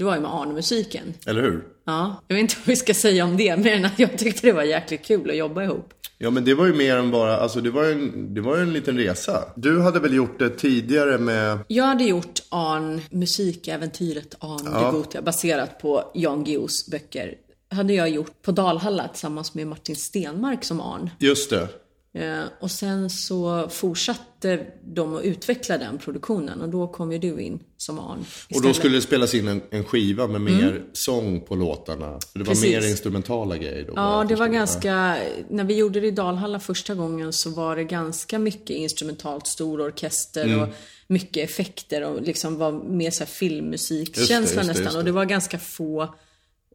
[0.00, 1.14] det var ju med Arne-musiken.
[1.26, 1.64] Eller hur?
[1.84, 4.46] Ja, jag vet inte vad vi ska säga om det, mer än att jag tyckte
[4.46, 5.94] det var jäkligt kul att jobba ihop.
[6.18, 8.56] Ja men det var ju mer än bara, alltså det var ju en, det var
[8.56, 9.44] en liten resa.
[9.56, 15.22] Du hade väl gjort det tidigare med, Jag hade gjort Arn, musikäventyret Arn de Gothia,
[15.22, 17.34] baserat på Jan Guillous böcker.
[17.70, 21.10] Hade jag gjort på Dalhalla tillsammans med Martin Stenmark som Arn.
[21.18, 21.68] just det.
[22.14, 27.40] Eh, Och sen så fortsatte de att utveckla den produktionen och då kom ju du
[27.40, 28.76] in som Arn Och då istället.
[28.76, 32.18] skulle det spelas in en, en skiva med mer sång på låtarna.
[32.32, 32.70] För det var Precis.
[32.82, 33.92] mer instrumentala grejer då.
[33.96, 35.16] Ja, det var ganska...
[35.48, 39.80] När vi gjorde det i Dalhalla första gången så var det ganska mycket instrumentalt, stor
[39.80, 40.60] orkester Mm.
[40.60, 40.68] och
[41.06, 44.76] mycket effekter och liksom var mer så här filmmusikkänsla Just det, nästan.
[44.84, 44.98] just det.
[44.98, 46.14] Och det var ganska få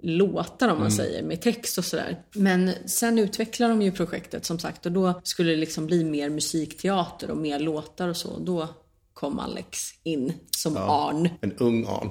[0.03, 0.91] låtar om man Mm.
[0.97, 2.23] säger, med text och sådär.
[2.33, 6.29] Men sen utvecklade de ju projektet som sagt och då skulle det liksom bli mer
[6.29, 8.39] musikteater och mer låtar och så.
[8.39, 8.67] Då
[9.13, 11.29] kom Alex in som Arn.
[11.41, 12.09] En ung Arn.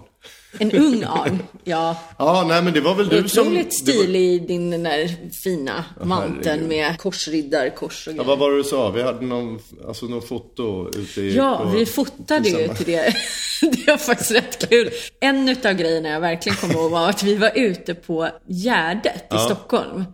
[0.58, 1.42] En ung Arn.
[1.64, 3.46] Ja, Ja, nej men det var väl du som...
[3.46, 5.10] Otroligt det var- i din den där
[5.44, 6.68] fina manteln herregud.
[6.68, 8.28] med korsriddarkors och Ja, grejer.
[8.28, 8.90] vad var det du sa?
[8.90, 9.58] Vi hade någon,
[9.88, 11.36] alltså någon foto ute i...
[11.36, 13.14] Ja, på- vi fotade ju till det.
[13.60, 14.90] Det var faktiskt rätt kul.
[15.20, 19.38] En utav grejerna jag verkligen kommer ihåg var att vi var ute på Gärdet i
[19.38, 20.04] Stockholm.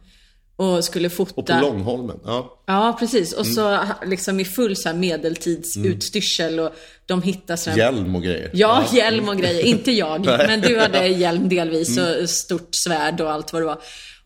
[0.61, 1.33] Och skulle fota.
[1.37, 2.19] Och på Långholmen.
[2.25, 2.63] Ja.
[2.67, 3.33] Ja, precis.
[3.33, 3.87] Och så Mm.
[4.07, 6.71] liksom i full så här medeltidsutstyrsel och
[7.07, 8.51] de hittar så här Hjälm och grejer.
[8.53, 9.65] Ja, hjälm och grejer.
[9.67, 12.23] Inte jag, men du hade hjälm delvis Mm.
[12.23, 13.79] och stort svärd och allt vad det var.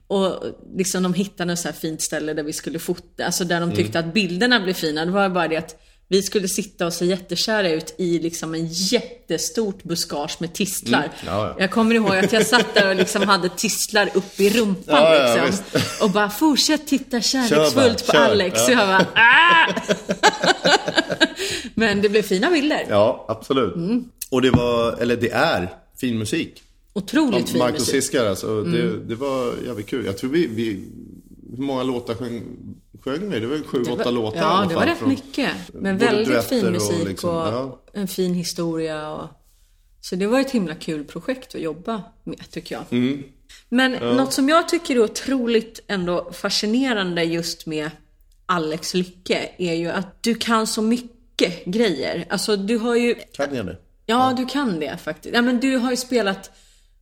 [0.07, 0.43] Och
[0.77, 3.63] liksom de hittade ett så här fint ställe där vi skulle fota, alltså där de
[3.63, 3.77] Mm.
[3.77, 5.05] tyckte att bilderna blev fina.
[5.05, 5.77] Det var bara det att
[6.09, 10.99] vi skulle sitta och se jättekära ut i liksom en jättestort buskage med tistlar.
[10.99, 11.11] Mm.
[11.27, 11.57] Ja, ja.
[11.59, 15.47] Jag kommer ihåg att jag satt där och liksom hade tistlar upp i rumpan Ja,
[15.47, 15.81] liksom.
[16.03, 18.31] Och bara fortsätt titta kärleksfullt bara, på kör.
[18.31, 18.59] Alex.
[18.59, 18.65] Ja.
[18.65, 19.73] Så jag bara ah!
[21.75, 22.87] Men det blev fina bilder.
[22.89, 23.75] Ja, absolut.
[23.75, 24.05] Mm.
[24.31, 25.69] Och det var, eller det är,
[26.01, 26.63] fin musik.
[26.93, 27.95] Otroligt fin Marcus musik.
[27.95, 28.03] Mm.
[28.03, 30.07] Siskar alltså, det, det var jävligt kul.
[30.07, 30.85] Jag tror vi, vi
[31.57, 32.43] hur många låtar sjöng,
[33.05, 33.41] sjöng vi?
[33.41, 35.51] Det var sju, Det var- åtta låtar Ja, det fall var rätt från- mycket.
[35.73, 37.83] Men väldigt fin och musik och, liksom, ja.
[37.93, 39.09] en fin historia.
[39.11, 39.29] Och...
[40.01, 42.85] Så det var ett himla kul projekt att jobba med, tycker jag.
[42.91, 43.23] Mm.
[43.69, 47.91] Men något som jag tycker är otroligt ändå fascinerande just med
[48.47, 52.27] Alex Lycke är ju att du kan så mycket grejer.
[52.31, 53.15] Alltså, du har ju...
[53.15, 53.77] Kan jag det?
[54.07, 55.35] Ja, du kan det faktiskt.
[55.35, 56.51] Ja, men du har ju spelat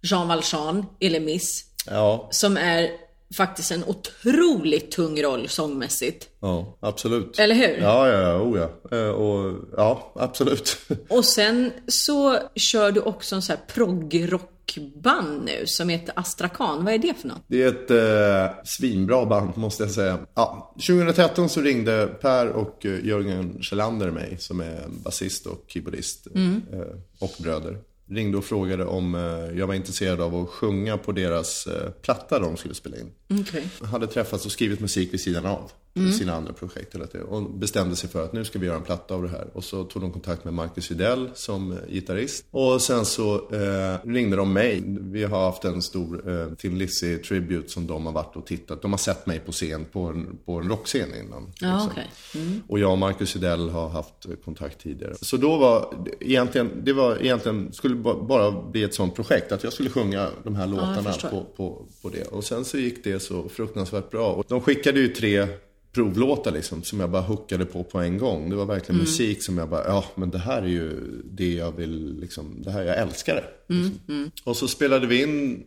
[0.02, 2.28] Jean Valjean i Les Mis Ja.
[2.32, 2.90] som är
[3.36, 6.28] faktiskt en otroligt tung roll sångmässigt.
[6.40, 7.38] Ja, absolut.
[7.38, 7.78] Eller hur?
[7.80, 8.98] Ja, ja, ja, oh ja.
[8.98, 10.76] Eh, Och, ja, absolut.
[11.08, 16.84] Och sen så kör du också en sån här proggrockband nu som heter Astrakan.
[16.84, 17.42] Vad är det för något?
[17.46, 20.18] Det är ett eh, svinbra band måste jag säga.
[20.34, 26.26] Ja, 2013 så ringde Per och eh, Jörgen Kjellander mig som är basist och keyboardist
[26.34, 26.80] eh,
[27.18, 27.78] och bröder.
[28.12, 32.38] Ringde och frågade om eh, jag var intresserad av att sjunga på deras eh, platta
[32.38, 33.12] de skulle spela in.
[33.40, 33.68] Okej.
[33.84, 35.70] hade träffats och skrivit musik vid sidan av
[36.18, 36.94] sina andra projekt.
[37.28, 39.46] Och bestämde sig för att nu ska vi göra en platta av det här.
[39.52, 42.44] Och så tog de kontakt med Marcus Widell som eh, gitarrist.
[42.50, 44.82] Och sen så eh, ringde de mig.
[44.86, 48.82] Vi har haft en stor eh, Tim Lizzy Tribute som de har varit och tittat.
[48.82, 51.52] De har sett mig på scen, på en, på en rockscen innan.
[51.60, 51.90] Ja, liksom.
[51.90, 52.60] okej.
[52.68, 55.14] Och jag och Marcus Widell har haft eh, kontakt tidigare.
[55.20, 59.52] Så då var egentligen, det var egentligen, skulle ba- bara bli ett sånt projekt.
[59.52, 61.28] Att jag skulle sjunga de här låtarna förstår.
[61.30, 62.24] på, på, på det.
[62.24, 64.32] Och sen så gick det så fruktansvärt bra.
[64.32, 65.46] Och de skickade ju tre
[65.92, 68.50] provlåtar liksom, som jag bara hookade på på en gång.
[68.50, 71.72] Det var verkligen musik som jag bara, ja men det här är ju det jag
[71.72, 73.74] vill, liksom, det här, jag älskar det.
[73.74, 74.30] Liksom.
[74.44, 75.64] Och så spelade vi in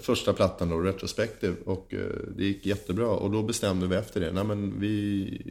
[0.00, 1.98] första plattan då, Retrospective, och eh,
[2.36, 3.08] det gick jättebra.
[3.08, 5.42] Och då bestämde vi efter det, nej men vi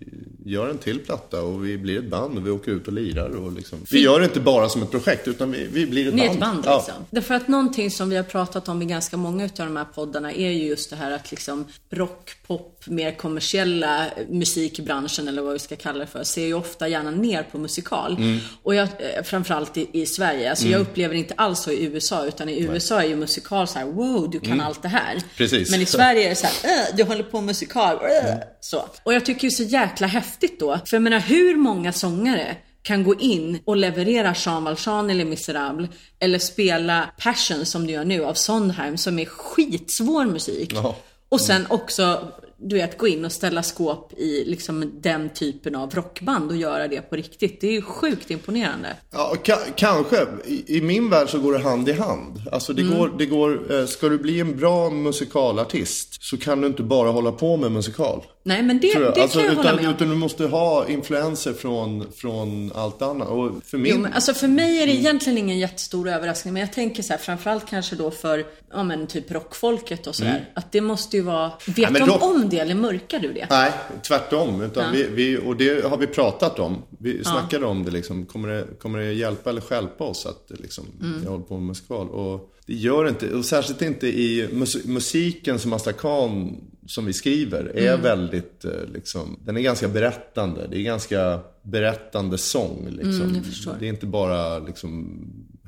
[0.46, 3.30] gör en till platta och vi blir ett band och vi åker ut och lirar.
[3.30, 3.80] Och liksom.
[3.92, 6.32] Vi gör det inte bara som ett projekt, utan vi, vi blir ett band.
[6.32, 6.78] ett band Ja.
[6.78, 7.06] liksom.
[7.10, 10.34] Därför att någonting som vi har pratat om i ganska många utav de här poddarna
[10.34, 15.60] är ju just det här att liksom rock, pop, mer kommersiella musikbranschen eller vad vi
[15.60, 18.16] ska kalla det för, ser ju ofta gärna ner på musikal.
[18.18, 18.40] Mm.
[18.64, 20.50] Och jag, eh, framförallt i, i Sverige.
[20.50, 23.80] Alltså jag upplever inte alls så i USA, utan i USA är ju musikal så
[23.80, 25.12] här: wow, du kan allt det här.
[25.12, 25.24] Mm.
[25.38, 25.72] Precis.
[25.72, 28.40] Men i Sverige är det så här, "Äh, du håller på med musikal, äh." Mm.
[28.60, 28.86] så.
[29.04, 30.80] Och jag tycker är så jäkla häftigt då.
[30.86, 35.88] För jag menar, hur många sångare kan gå in och leverera Jean Valjean eller Miserable
[36.20, 40.72] eller spela Passion som du gör nu av Sondheim som är skitsvår musik.
[40.76, 40.96] Ja.
[41.30, 42.32] Och sen också,
[42.64, 46.88] du vet, gå in och ställa skåp i liksom den typen av rockband och göra
[46.88, 47.62] det på riktigt.
[47.62, 48.90] Det är ju sjukt imponerande.
[49.12, 50.28] Ja, ka- kanske.
[50.46, 52.42] I, I min värld så går det hand i hand.
[52.52, 52.98] Alltså det Mm.
[53.00, 57.10] går, det går, eh, ska du bli en bra musikalartist så kan du inte bara
[57.10, 58.24] hålla på med musikal.
[58.46, 59.14] Nej men det, jag.
[59.14, 59.96] det Alltså, kan jag hålla utan, med om.
[59.96, 63.28] utan du måste ha influenser från, från allt annat.
[63.30, 63.92] Och för min...
[63.96, 67.14] Jo, men alltså för mig är det egentligen ingen jättestor överraskning, men jag tänker så
[67.14, 70.50] här, framförallt kanske då för, ja men typ rockfolket och sådär.
[70.56, 71.94] Att det måste ju vara, vet Mm.
[71.94, 73.48] men de rock- om det eller mörkar du det?
[73.50, 73.72] Nej,
[74.08, 74.62] tvärtom.
[74.62, 74.90] Utan Ja.
[74.94, 76.82] vi, vi, och det har vi pratat om.
[77.00, 78.26] Vi snackade om det liksom.
[78.26, 81.22] Kommer det, kommer det hjälpa eller stjälpa oss att liksom, Mm.
[81.24, 82.10] jag håller på med musikal?
[82.10, 83.30] Och det gör det inte.
[83.34, 88.02] Och särskilt inte i mus- musiken som Astrakan som vi skriver är Mm.
[88.02, 90.68] väldigt, eh, liksom, den är ganska berättande.
[90.72, 92.88] Det är ganska berättande sång.
[92.90, 93.22] Liksom.
[93.22, 93.42] Mm,
[93.80, 95.20] det är inte bara liksom,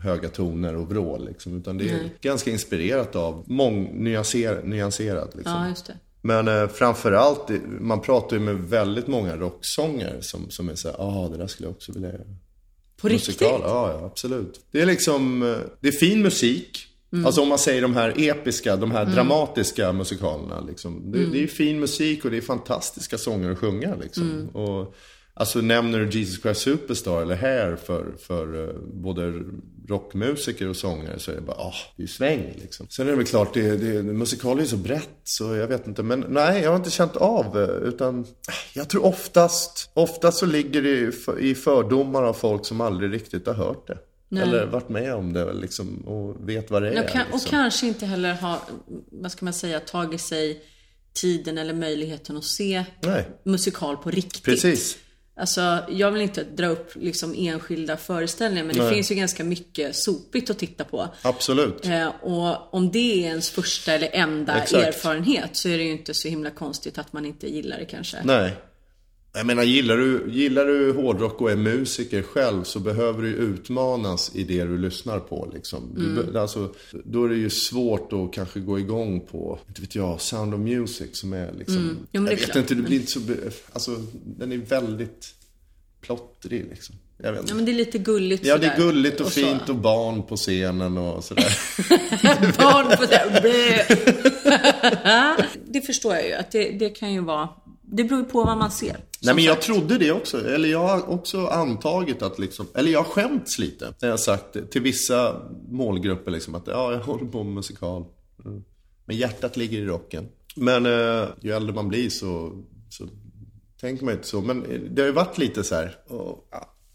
[0.04, 1.26] höga toner och vrål.
[1.28, 2.16] Liksom, utan det är Nej.
[2.22, 5.36] ganska inspirerat av mång, nyanser, nyanserat.
[5.36, 5.54] Liksom.
[5.54, 5.94] Ja, just det.
[6.26, 10.96] Men eh, framförallt, eh, man pratar ju med väldigt många rocksångare som, som är såhär,
[11.00, 12.22] ja ah, det där skulle jag också vilja göra.
[13.02, 13.68] På Musikal, riktigt?
[13.68, 14.66] Ja, ja, absolut.
[14.72, 16.88] Det är liksom, eh, det är fin musik.
[17.14, 17.26] Mm.
[17.26, 20.62] Alltså om man säger de här episka, de här dramatiska musikalerna.
[20.68, 21.12] Liksom.
[21.12, 21.32] Det, Mm.
[21.32, 23.96] det är fin musik och det är fantastiska sånger att sjunga.
[23.96, 24.32] Liksom.
[24.32, 24.48] Mm.
[24.48, 24.96] Och,
[25.38, 29.34] alltså nämner du Jesus Christ Superstar eller Hair för, för eh, både
[29.88, 32.88] rockmusiker och sångare så är det bara, ah, det är sväng liksom.
[32.90, 35.88] Sen är det väl klart, det, det, musikal är ju så brett så jag vet
[35.88, 36.04] inte.
[36.04, 38.26] Men nej, jag har inte känt av eh, utan
[38.74, 43.14] jag tror oftast, oftast så ligger det i för- i fördomar av folk som aldrig
[43.14, 43.98] riktigt har hört det.
[44.42, 47.04] Eller varit med om det liksom, och vet vad det är.
[47.04, 47.50] Och, kan, och liksom.
[47.50, 48.62] kanske inte heller ha,
[49.12, 50.62] vad ska man säga, tagit sig
[51.14, 54.44] tiden eller möjligheten att se Nej, musikal på riktigt.
[54.44, 54.98] precis.
[55.38, 58.94] Alltså, jag vill inte dra upp liksom enskilda föreställningar, men det Nej.
[58.94, 61.08] finns ju ganska mycket sopigt att titta på.
[61.22, 61.86] Absolut.
[61.86, 64.88] Eh, och om det är ens första eller enda Exakt.
[64.88, 68.18] erfarenhet så är det ju inte så himla konstigt att man inte gillar det kanske.
[68.24, 68.54] Nej.
[69.36, 74.32] Jag menar, gillar du, gillar du hårdrock och är musiker själv så behöver du utmanas
[74.36, 75.52] i det du lyssnar på.
[75.54, 75.82] Liksom.
[75.98, 76.74] Du, be- alltså,
[77.06, 80.60] då är det ju svårt att kanske gå igång på, inte vet jag, Sound of
[80.60, 81.98] Music som är liksom...
[82.12, 82.56] Jo, men jag vet klart.
[82.56, 83.20] inte, det blir inte så...
[83.20, 83.92] be- Alltså,
[84.38, 85.34] den är väldigt
[86.02, 86.96] plottrig liksom.
[87.18, 87.52] Jag vet inte.
[87.52, 89.40] Ja, men det är lite gulligt Ja, det är gulligt och, så.
[89.40, 91.58] fint och barn på scenen och sådär.
[92.58, 93.42] Barn på det.
[93.42, 93.86] Blä.
[95.68, 97.50] det förstår jag ju, att det, det kan ju vara...
[97.96, 98.98] Det beror ju på vad man ser.
[99.22, 99.66] Nej men jag sagt.
[99.66, 100.48] trodde det också.
[100.48, 103.86] Eller jag har också antagit att liksom, eller jag har skämts lite.
[103.86, 108.06] När jag har sagt till vissa målgrupper liksom att ja, jag håller på med musikal.
[108.46, 108.64] Mm.
[109.06, 110.28] Men hjärtat ligger i rocken.
[110.56, 113.08] Men eh, ju äldre man blir så, så
[113.82, 114.42] tänker man inte så.
[114.42, 115.98] Men eh, det har ju varit lite så här.
[116.08, 116.48] Och,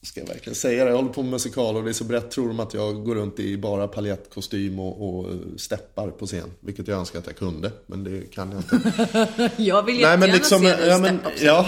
[0.03, 0.91] Ska jag verkligen säga det?
[0.91, 3.15] Jag håller på med musikal och det är så brett tror de att jag går
[3.15, 6.51] runt i bara paljettkostym och, och steppar på scen.
[6.61, 9.51] Vilket jag önskar att jag kunde, men det kan jag inte.
[9.63, 11.45] Jag vill Nej jättegärna men liksom, se dig ja, i men, step också.
[11.45, 11.67] ja.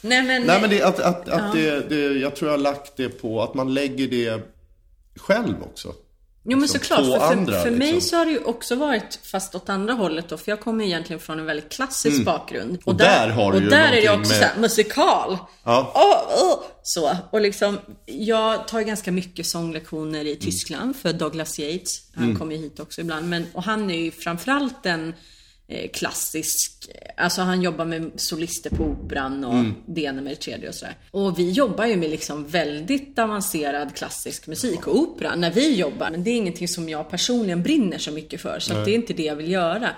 [0.00, 2.96] Nej men, Nej men det, att, att, att det, det, jag tror jag har lagt
[2.96, 4.42] det på att man lägger det
[5.16, 5.94] själv också.
[6.44, 8.00] Jo men liksom, såklart, för, för, andra, för mig liksom.
[8.10, 11.20] så har det ju också varit fast åt andra hållet då, för jag kommer egentligen
[11.20, 12.70] från en väldigt klassisk bakgrund.
[12.70, 12.80] Mm.
[12.84, 15.38] Och där har du och ju där är det också med- så här, musikal.
[15.64, 15.92] Ja.
[15.94, 20.32] Åh, åh, så, och liksom, jag tar ganska mycket sånglektioner Mm.
[20.32, 22.02] i Tyskland för Douglas Yates.
[22.14, 25.14] Han kommer ju hit också ibland, men, och han är ju framförallt en
[25.92, 26.72] klassisk,
[27.16, 29.74] alltså han jobbar med solister på operan och Mm.
[29.86, 30.94] det ena med det tredje och sådär.
[31.10, 36.10] Och vi jobbar ju med liksom väldigt avancerad klassisk musik och opera när vi jobbar.
[36.10, 39.12] Men det är ingenting som jag personligen brinner så mycket för, så det är inte
[39.12, 39.88] det jag vill göra.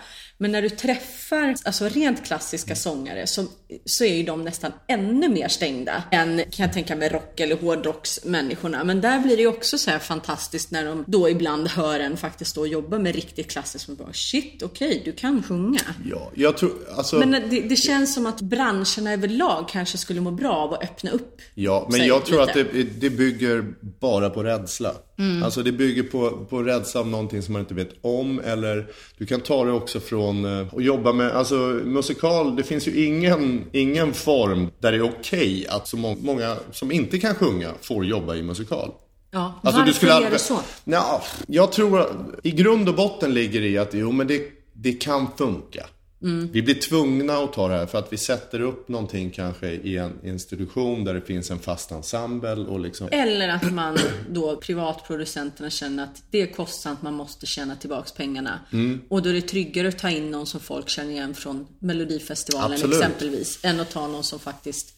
[0.42, 3.44] Men när du träffar alltså rent klassiska sångare så,
[3.84, 7.56] så är ju de nästan ännu mer stängda än, kan jag tänka mig, rock eller
[7.56, 8.84] hårdrocksmänniskorna.
[8.84, 12.16] Men där blir det ju också så här fantastiskt när de då ibland hör en
[12.16, 13.88] faktiskt stå och jobba med riktigt klassiskt.
[13.88, 15.80] Och bara, Shit, okej, du kan sjunga.
[16.10, 17.18] Ja, jag tror, alltså.
[17.18, 21.10] Men det, det känns som att branscherna överlag kanske skulle må bra av att öppna
[21.10, 22.60] upp Ja, men jag tror lite.
[22.60, 23.64] att det, det bygger
[24.00, 24.94] bara på rädsla.
[25.18, 25.42] Mm.
[25.42, 28.40] Alltså det bygger på, på rädsla av någonting som man inte vet om.
[28.44, 28.86] Eller
[29.18, 33.06] du kan ta det också från eh, att jobba med, alltså musikal, det finns ju
[33.06, 37.70] ingen, ingen form där det är okej att så må- många som inte kan sjunga
[37.80, 38.90] får jobba i musikal.
[39.30, 40.58] Ja, Alltså, varför du skulle är det så?
[40.84, 42.10] Ja, jag tror att
[42.42, 44.42] i grund och botten ligger i att jo, men det,
[44.72, 45.86] det kan funka.
[46.22, 46.48] Mm.
[46.52, 49.96] Vi blir tvungna att ta det här för att vi sätter upp någonting kanske i
[49.96, 53.98] en institution där det finns en fast ensemble och liksom Eller att man
[54.30, 58.60] då, privatproducenterna känner att det är kostsamt, man måste tjäna tillbaks pengarna.
[58.72, 59.00] Mm.
[59.08, 62.72] Och då är det tryggare att ta in någon som folk känner igen från Melodifestivalen
[62.72, 62.96] Absolut.
[62.96, 63.58] exempelvis.
[63.62, 64.94] Än att ta någon som faktiskt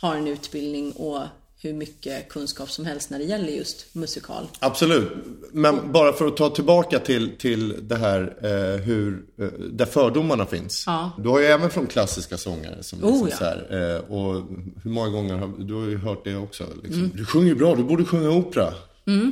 [0.00, 1.22] har en utbildning och
[1.60, 4.46] hur mycket kunskap som helst när det gäller just musikal.
[4.58, 5.12] Absolut.
[5.52, 10.46] Men bara för att ta tillbaka till, till det här eh, hur, eh, där fördomarna
[10.46, 10.84] finns.
[10.86, 11.10] Ja.
[11.18, 13.36] Du har ju även från klassiska sångare som Oh, liksom ja.
[13.36, 14.34] så här, eh, och
[14.82, 16.64] hur många gånger har du har ju hört det också.
[16.82, 17.00] Liksom.
[17.00, 17.12] Mm.
[17.14, 18.74] Du sjunger ju bra, du borde sjunga opera.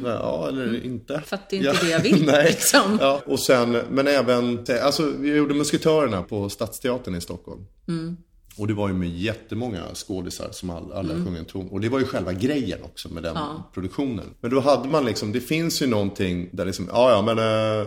[0.05, 1.23] Ja, eller inte.
[1.27, 2.45] För att det är inte det jag vill, Nej.
[2.45, 2.99] liksom.
[3.01, 7.67] Ja, och sen, men även, alltså vi gjorde Musketörerna på Stadsteatern i Stockholm.
[7.89, 8.17] Mm.
[8.59, 11.69] Och det var ju med jättemånga skådisar som all, alla sjöng en ton.
[11.69, 13.49] Och det var ju själva grejen också med den Mm.
[13.49, 13.71] Ja.
[13.75, 14.25] produktionen.
[14.41, 17.87] Men då hade man liksom, det finns ju någonting där liksom, ja ja men eh,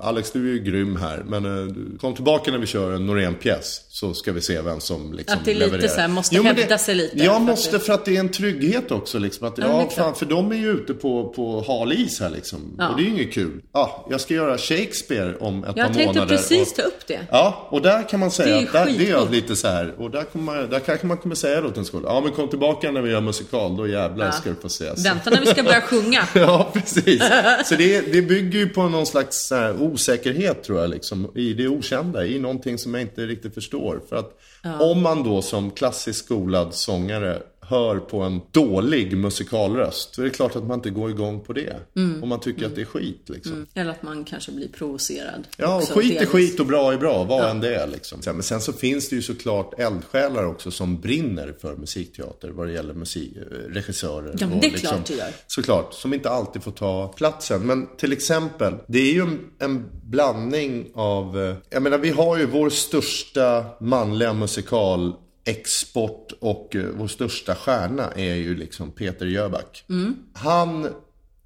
[0.00, 1.24] Alex du är ju grym här.
[1.28, 3.80] Men du, kom tillbaka när vi kör en Norén-pjäs.
[4.00, 5.88] Så ska vi se vem som liksom Att det är lite levererar.
[5.88, 8.16] så här, måste men hävda sig lite för Ja, att måste det- för att det
[8.16, 9.18] är en trygghet också.
[9.18, 12.20] Liksom, att, Ja, det ja, fan, för de är ju ute på, på hal is
[12.20, 12.74] här liksom.
[12.78, 12.88] Ja.
[12.88, 13.60] Och det är ju inget kul.
[13.72, 16.36] Ja, jag ska göra Shakespeare om ett Jag par tänkte månader.
[16.36, 17.20] precis och, ta upp det.
[17.30, 19.68] Ja, och där kan man säga Det är att där, det är jag lite så
[19.68, 19.94] här.
[19.98, 22.08] Och där, kommer man, där kanske man kommer säga då till en skola.
[22.08, 23.76] Ja, men kom tillbaka när vi gör musikal.
[23.76, 24.32] Då jävlar Ja.
[24.32, 24.96] ska du få se.
[24.96, 26.22] Så- Vänta när vi ska börja sjunga.
[26.34, 27.22] Ja, precis.
[27.64, 31.68] Så det, det bygger ju på någon slags här, osäkerhet tror jag, liksom, i det
[31.68, 33.87] okända, i någonting som jag inte riktigt förstår.
[34.08, 34.38] För att
[34.80, 40.30] om man då som klassiskt skolad sångare hör på en dålig musikalröst, så är det
[40.30, 41.76] klart att man inte går igång på det.
[42.22, 43.66] Om man tycker att det är skit liksom.
[43.74, 45.48] Eller att man kanske blir provocerad.
[45.56, 46.28] Ja, och också, skit är delvis.
[46.28, 48.20] skit och bra är bra, vad än det är liksom.
[48.24, 52.72] Men sen så finns det ju såklart eldsjälar också som brinner för musikteater vad det
[52.72, 54.34] gäller musik, eh, regissörer.
[54.38, 55.30] Ja, men det är klart det gör.
[55.46, 57.66] Såklart, som inte alltid får ta platsen.
[57.66, 62.38] Men till exempel, det är ju en, en blandning av, eh, jag menar vi har
[62.38, 65.12] ju vår största manliga musikal
[65.48, 69.84] export och eh, vår största stjärna är ju liksom Peter Jöback.
[70.32, 70.88] Han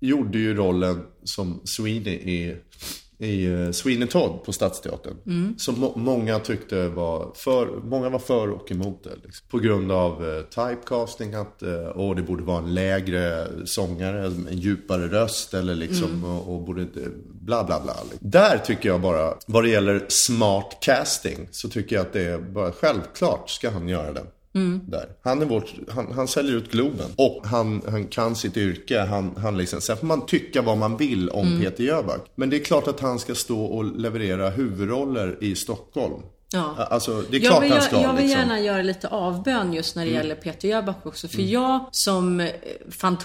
[0.00, 2.56] gjorde ju rollen som Sweeney i,
[3.22, 5.14] i eh, Sweeney Todd på Stadsteatern.
[5.58, 9.14] Som må- många tyckte var för, många var för och emot det.
[9.24, 9.46] Liksom.
[9.48, 14.48] På grund av eh, typecasting, att eh, åh, det borde vara en lägre sångare, en
[14.58, 17.00] djupare röst eller liksom, och, och borde inte,
[17.40, 17.94] bla bla bla.
[18.10, 18.30] Liksom.
[18.30, 22.38] Där tycker jag bara, vad det gäller smart casting, så tycker jag att det är
[22.38, 24.26] bara självklart ska han göra den.
[24.88, 25.08] Där.
[25.22, 27.06] Han, är vårt, han, han säljer ut Globen.
[27.16, 29.00] Och han, han kan sitt yrke.
[29.00, 32.20] Han, han liksom, sen får man tycka vad man vill om Peter Jöback.
[32.34, 36.22] Men det är klart att han ska stå och leverera huvudroller i Stockholm.
[36.52, 36.86] Ja.
[36.90, 38.00] Alltså, det är Jag klart vill, han ska.
[38.02, 38.40] jag vill liksom.
[38.40, 40.22] gärna göra lite avbön just när det Mm.
[40.22, 41.28] gäller Peter Jöback också.
[41.28, 42.48] För jag som eh,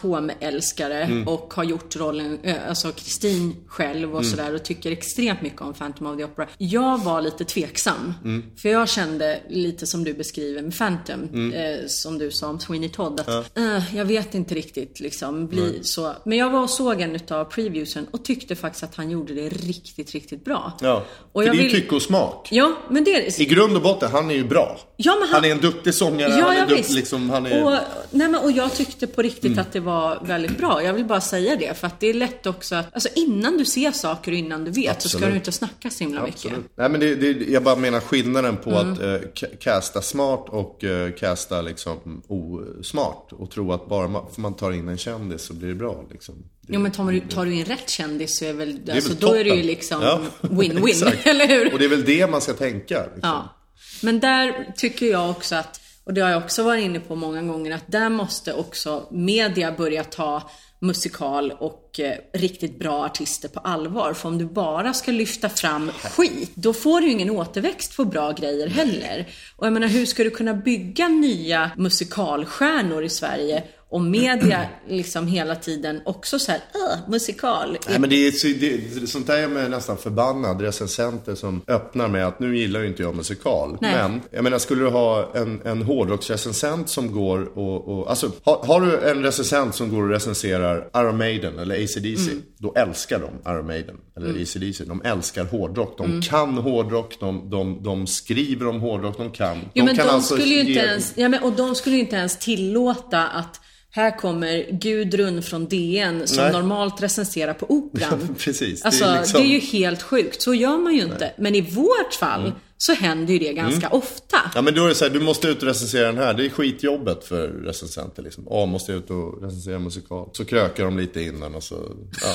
[0.01, 1.27] fantomälskare Mm.
[1.27, 4.15] och har gjort rollen, eh, alltså Kristin själv Mm.
[4.15, 6.47] och sådär och tycker extremt mycket om Phantom of the Opera.
[6.57, 8.13] Jag var lite tveksam.
[8.23, 8.43] Mm.
[8.57, 11.53] För jag kände lite som du beskriver med Phantom, Mm.
[11.53, 13.19] eh, som du sa om Sweeney Todd.
[13.19, 16.13] Att, eh, jag vet inte riktigt liksom, bli så.
[16.25, 19.49] Men jag var och såg en utav previewsen och tyckte faktiskt att han gjorde det
[19.49, 20.73] riktigt, riktigt bra.
[20.81, 22.47] Ja, Och för jag det är ju vill- tycke och smak.
[22.51, 23.39] Ja, men det hysteriskt.
[23.39, 24.79] I grund och botten, han är ju bra.
[24.97, 26.29] Ja, men han- han är en duktig sångare.
[26.39, 27.63] Ja, han är ja, duktig, liksom, han är...
[27.65, 27.71] och,
[28.11, 30.83] nej, men, och jag tyckte på riktigt att det var väldigt bra.
[30.83, 31.77] Jag vill bara säga det.
[31.77, 34.71] För att det är lätt också att, alltså innan du ser saker och innan du
[34.71, 35.33] vet så ska Absolut.
[35.33, 36.45] du inte snacka så himla mycket.
[36.45, 36.65] Absolut.
[36.75, 38.93] Nej men det, det, jag bara menar skillnaden på Mm.
[38.93, 43.31] att eh, ca- casta smart och eh, casta liksom osmart.
[43.31, 46.03] Och tro att bara man, för man tar in en kändis så blir det bra
[46.11, 46.35] liksom.
[46.67, 49.09] Det, Jo men tar du, tar du in rätt kändis så är väl, är alltså,
[49.09, 51.27] väl då är det ju liksom Ja, win-win, exakt.
[51.27, 51.73] eller hur?
[51.73, 53.03] Och det är väl det man ska tänka.
[53.03, 53.19] Liksom.
[53.21, 53.53] Ja.
[54.01, 57.41] Men där tycker jag också att, och det har jag också varit inne på många
[57.41, 60.49] gånger, att där måste också media börja ta
[60.79, 64.13] musikal och eh, riktigt bra artister på allvar.
[64.13, 68.05] För om du bara ska lyfta fram skit, då får du ju ingen återväxt på
[68.05, 69.27] bra grejer heller.
[69.55, 75.27] Och jag menar, hur ska du kunna bygga nya musikalstjärnor i Sverige om media liksom
[75.27, 77.77] hela tiden också så här, "Åh, musikal.
[77.89, 80.61] Nej men det är, det, det, sånt där är man nästan förbannad.
[80.61, 83.77] Recensenter som öppnar med att nu gillar ju inte jag musikal.
[83.81, 83.93] Nej.
[83.95, 88.65] Men, jag menar skulle du ha en, en hårdrocksrecensent som går och, och alltså har,
[88.65, 92.43] har du en recensent som går och recenserar Iron Maiden eller AC/DC Mm.
[92.57, 95.97] Då älskar de Iron Maiden eller AC/DC De älskar hårdrock.
[95.97, 96.21] De Mm.
[96.21, 99.57] kan hårdrock, de, de, de skriver om hårdrock, de kan.
[99.73, 102.01] Jo, men kan de alltså skulle ju inte ens, ja, men, och de skulle ju
[102.01, 103.59] inte ens tillåta att
[103.97, 106.51] här kommer Gudrun från DN som Nej.
[106.51, 108.35] normalt recenserar på Operan.
[108.39, 110.41] Precis, det är Alltså, det är, liksom- ju helt sjukt.
[110.41, 111.33] Så gör man ju inte.
[111.37, 114.37] Men i vårt fall så händer ju det ganska ofta.
[114.37, 114.51] Mm.
[114.55, 116.33] Ja men då är det så här, du måste ut och recensera den här.
[116.33, 118.47] Det är skitjobbet för recensenter liksom.
[118.49, 120.29] Ja, måste ut och recensera musikal.
[120.33, 121.75] Så krökar de lite innan och så,
[122.21, 122.33] ja.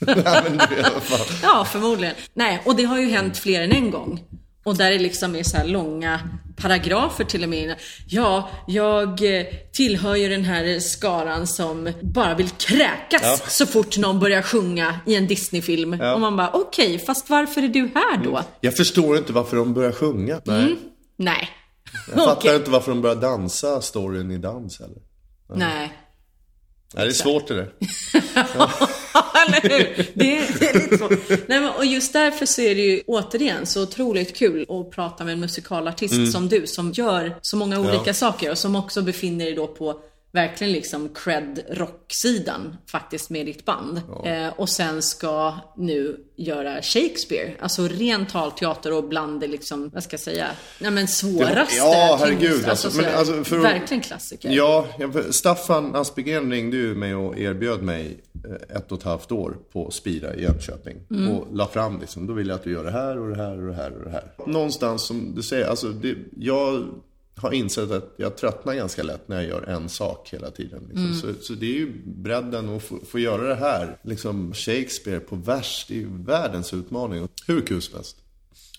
[0.06, 1.26] Nej, men det är i alla fall.
[1.42, 2.14] Ja, förmodligen.
[2.34, 4.24] Nej, och det har ju hänt fler än en gång.
[4.64, 6.20] Och där det liksom är så här långa
[6.62, 7.74] paragrafer till och med.
[8.06, 13.36] Ja, jag eh, tillhör ju den här skaran som bara vill kräkas Ja.
[13.48, 16.00] så fort någon börjar sjunga i en Disney-film.
[16.00, 18.42] Och man bara, okej, fast varför är du här då?
[18.60, 20.40] Jag förstår inte varför de börjar sjunga.
[20.44, 20.76] Nej.
[21.16, 21.48] Nej.
[22.08, 22.56] Jag fattar Okej.
[22.56, 24.98] inte varför de börjar dansa storyn i dans heller.
[25.54, 25.92] Nej.
[26.94, 27.72] Nej, det är svårt det där.
[29.46, 30.10] Eller hur?
[30.14, 31.08] Det är, det är lite så.
[31.46, 35.24] Nej, men, och just därför så är det ju återigen så otroligt kul att prata
[35.24, 39.44] med en musikalartist som du som gör så många olika saker och som också befinner
[39.44, 40.00] dig då på
[40.32, 44.00] verkligen liksom cred rocksidan faktiskt med ditt band.
[44.24, 50.02] Eh, och sen ska nu göra Shakespeare, alltså ren talteater och bland det liksom, vad
[50.02, 50.46] ska jag säga,
[50.78, 54.50] nej men svåraste, Ja, herregud, tyngsta, alltså, men alltså, för verkligen klassiker.
[54.50, 54.86] Ja,
[55.30, 58.20] Staffan Aspegren ringde ju mig och erbjöd mig
[58.68, 60.96] ett och ett halvt år på Spira i Jönköping.
[61.30, 63.60] Och la fram liksom, då vill jag att du gör det här och det här
[63.60, 64.32] och det här och det här.
[64.46, 66.84] Någonstans som du säger, alltså det, jag
[67.36, 70.82] har insett att jag tröttnar ganska lätt när jag gör en sak hela tiden.
[70.88, 71.14] Liksom.
[71.14, 75.36] Så, så det är ju bredden att få, få göra det här, liksom Shakespeare på
[75.36, 77.28] vers, det är ju världens utmaning.
[77.46, 78.16] Hur kul som helst.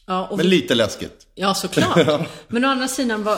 [0.06, 1.28] Ja, och Men lite läskigt.
[1.36, 2.28] Ja, såklart.
[2.48, 3.38] Men å andra sidan, var,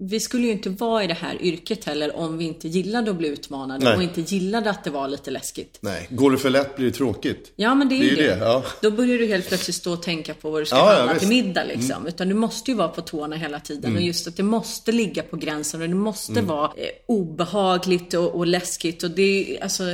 [0.00, 3.16] vi skulle ju inte vara i det här yrket heller om vi inte gillade att
[3.16, 3.96] bli utmanade Nej.
[3.96, 5.78] och inte gillade att det var lite läskigt.
[5.80, 7.52] Nej, går det för lätt blir det tråkigt.
[7.56, 8.34] Ja, men det är Det är ju det.
[8.34, 8.64] det, ja.
[8.82, 11.18] Då börjar du helt plötsligt stå och tänka på vad du ska Ja, ja, handla
[11.18, 11.32] till visst.
[11.32, 11.46] Mm.
[11.46, 12.06] middag liksom.
[12.06, 13.96] Utan du måste ju vara på tårna hela tiden.
[13.96, 16.46] Och just att det måste ligga på gränsen och det måste Mm.
[16.46, 19.02] vara eh, obehagligt och, och läskigt.
[19.02, 19.84] Och det är alltså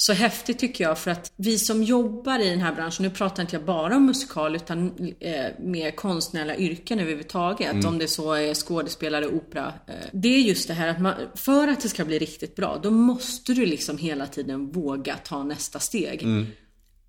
[0.00, 3.42] så häftigt tycker jag för att vi som jobbar i den här branschen, nu pratar
[3.42, 7.72] inte jag bara om musikal utan eh, mer konstnärliga yrken överhuvudtaget.
[7.72, 7.86] Mm.
[7.86, 9.72] Om det så är skådespelare, opera.
[9.86, 12.80] Eh, det är just det här att man, för att det ska bli riktigt bra,
[12.82, 16.22] då måste du liksom hela tiden våga ta nästa steg.
[16.22, 16.46] Mm.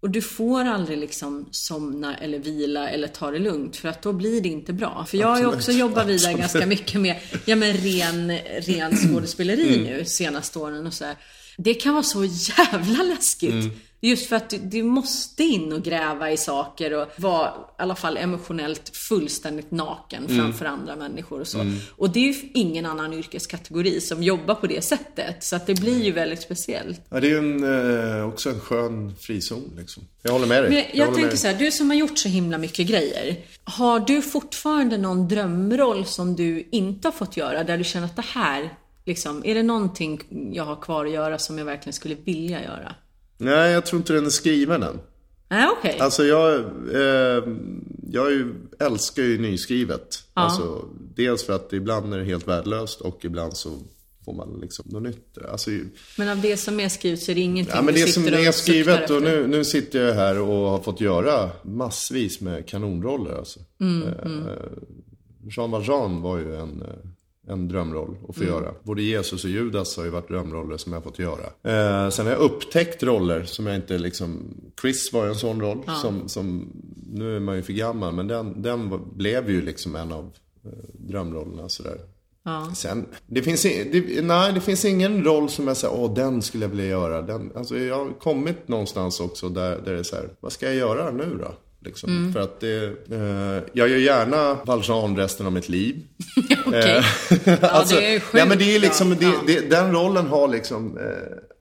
[0.02, 4.14] Och du får aldrig liksom somna eller vila eller ta det lugnt för att då
[4.14, 5.06] blir det inte bra.
[5.10, 6.40] För jag har ju också jobbat vidare Absolut.
[6.40, 9.84] ganska mycket med ja, men ren, ren skådespeleri Mm.
[9.84, 11.16] nu senaste åren och så här.
[11.64, 13.52] Det kan vara så jävla läskigt.
[13.52, 13.72] Mm.
[14.02, 17.96] Just för att du, du måste in och gräva i saker och vara i alla
[17.96, 20.38] fall emotionellt fullständigt naken Mm.
[20.38, 21.66] framför andra människor och så.
[21.96, 25.44] Och det är ju ingen annan yrkeskategori som jobbar på det sättet.
[25.44, 27.02] Så att det blir ju väldigt speciellt.
[27.10, 30.04] Ja, det är ju en, eh, också en skön frizon liksom.
[30.22, 30.70] Jag håller med dig.
[30.72, 33.38] Men jag, jag med tänker så här, du som har gjort så himla mycket grejer.
[33.64, 38.16] Har du fortfarande någon drömroll som du inte har fått göra, där du känner att
[38.16, 38.74] det här,
[39.10, 40.22] liksom, är det någonting
[40.54, 42.96] jag har kvar att göra som jag verkligen skulle vilja göra?
[43.38, 45.00] Nej, jag tror inte den är skriven än.
[45.50, 46.00] Nej, okej.
[46.00, 46.60] Alltså jag,
[46.94, 47.44] eh,
[48.12, 50.24] jag ju, älskar ju nyskrivet.
[50.34, 53.70] Alltså, dels för att ibland är det helt värdelöst och ibland så
[54.26, 55.38] får man liksom något nytt.
[55.52, 55.72] Alltså,
[56.18, 58.28] Men av det som är skrivet så är det ingenting ja, men du det som
[58.28, 62.68] är och skrivet och nu, nu sitter jag här och har fått göra massvis med
[62.68, 63.38] kanonroller.
[63.38, 63.60] Alltså.
[63.82, 64.54] Mm, eh,
[65.50, 66.88] Jean Valjean var ju en, eh,
[67.50, 68.74] en drömroll att få göra.
[68.84, 71.46] Både Jesus och Judas har ju varit drömroller som jag fått göra.
[71.64, 74.58] Eh, sen har jag upptäckt roller som jag inte liksom...
[74.82, 76.68] Chris var ju en sån roll som, som
[77.14, 80.32] nu är man ju för gammal, men den, den blev ju liksom en av
[80.66, 81.98] eh, drömrollerna sådär.
[82.44, 82.72] Ja.
[82.76, 86.64] Sen, det finns, det, nej, det finns ingen roll som jag säger, åh den skulle
[86.64, 87.22] jag vilja göra.
[87.22, 90.66] Den, alltså, jag har kommit någonstans också där, där det är så här, vad ska
[90.66, 91.54] jag göra nu då?
[91.82, 92.10] Liksom.
[92.10, 92.34] Mm.
[92.34, 95.96] För att det, eh, jag gör gärna Valjean resten av mitt liv.
[96.66, 97.04] Okej.
[97.46, 99.34] Eh, alltså, det är sjukt nej, men det är liksom, det, Ja.
[99.48, 101.04] det, den rollen har liksom, eh,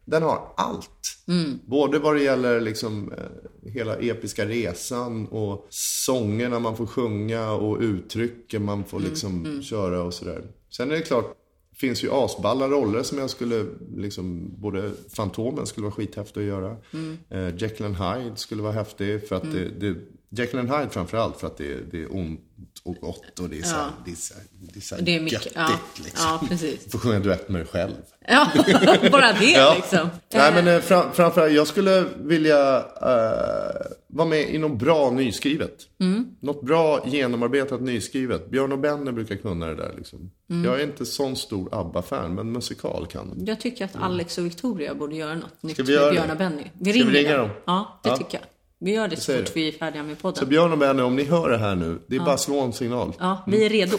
[0.05, 0.91] den har allt.
[1.29, 1.59] Mm.
[1.67, 7.79] Både vad det gäller liksom eh, hela episka resan och sångerna man får sjunga och
[7.81, 9.11] uttrycken man får Mm.
[9.11, 10.43] liksom köra och sådär.
[10.71, 11.35] Sen är det klart,
[11.81, 13.67] finns ju asballa roller som jag skulle,
[13.97, 16.77] liksom, både Fantomen skulle vara skithäftigt att göra.
[16.93, 17.19] Mm.
[17.29, 19.97] Eh, Jekyll and Hyde skulle vara häftig för att det, det,
[20.31, 22.41] Jekyll and Hyde framförallt för att det, det är ont
[22.83, 23.87] och gott och det är så, Ja.
[24.05, 25.71] det är så, det är så Det är mycket, göttigt ja.
[26.05, 26.27] liksom.
[26.43, 26.93] Ja, precis.
[26.93, 27.93] Få sjunga duett med dig själv.
[28.29, 28.47] Ja,
[29.13, 30.09] bara det liksom.
[30.35, 35.77] Nej, men eh, fram, framförallt, jag skulle vilja eh, vara med i något bra nyskrivet.
[36.01, 36.27] Mm.
[36.41, 38.51] Något bra genomarbetat nyskrivet.
[38.51, 39.93] Björn och Benny brukar kunna det där.
[39.97, 40.31] Liksom.
[40.51, 40.65] Mm.
[40.65, 43.45] Jag är inte sån stor ABBA-fan, men musikal kan de.
[43.47, 46.63] Jag tycker att Alex och Victoria borde göra något nytt vi med Björn och Benny.
[46.75, 47.49] Vi Ska vi ringer ringa dem.
[47.49, 47.57] dem?
[47.67, 48.17] Ja, det Ja.
[48.17, 48.47] tycker jag.
[48.81, 50.49] Vi gör det så fort vi är färdiga med Så podden.
[50.49, 52.73] Björn och Benny, om ni hör det här nu, det är bara att slå en
[52.73, 53.13] signal.
[53.19, 53.99] Ja, vi är redo.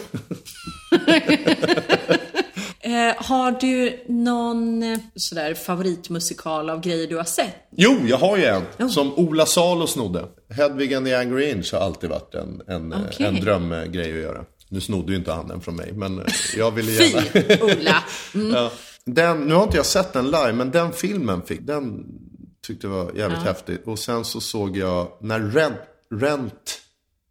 [2.80, 7.54] eh, har du någon eh, sådär favoritmusikal av grejer du har sett?
[7.70, 8.62] Jo, jag har ju en.
[8.78, 8.88] Jo.
[8.88, 10.24] Som Ola Salo snodde.
[10.50, 13.26] Hedvig and the Angry Inch har alltid varit en, en, eh, Okej.
[13.26, 14.44] en drömgrej att göra.
[14.68, 16.22] Nu snodde ju inte han den från mig, men
[16.56, 17.22] jag ville gärna...
[17.22, 18.04] Fy, Ola!
[18.54, 18.70] Ja.
[19.04, 22.04] Den, nu har inte jag sett den live, men den filmen fick, den
[22.66, 23.78] tyckte jag var jävligt häftig.
[23.84, 25.74] Och sen så såg jag, när Rent,
[26.14, 26.80] Rent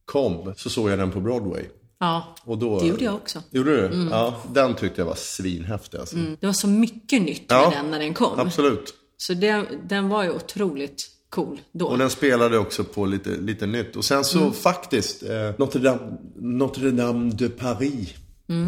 [0.05, 1.63] kom, så såg jag den på Broadway.
[1.99, 3.43] Ja, Och då, det gjorde jag också.
[3.51, 4.07] Gjorde du?
[4.11, 6.15] Ja, den tyckte jag var svinhäftig alltså.
[6.39, 8.39] Det var så mycket nytt med Ja, den när den kom.
[8.39, 8.93] Absolut.
[9.17, 11.86] Så den, den var ju otroligt cool då.
[11.88, 13.95] Och den spelade också på lite, lite nytt.
[13.95, 18.09] Och sen så faktiskt, eh, Notre, Dame, Notre Dame de Paris.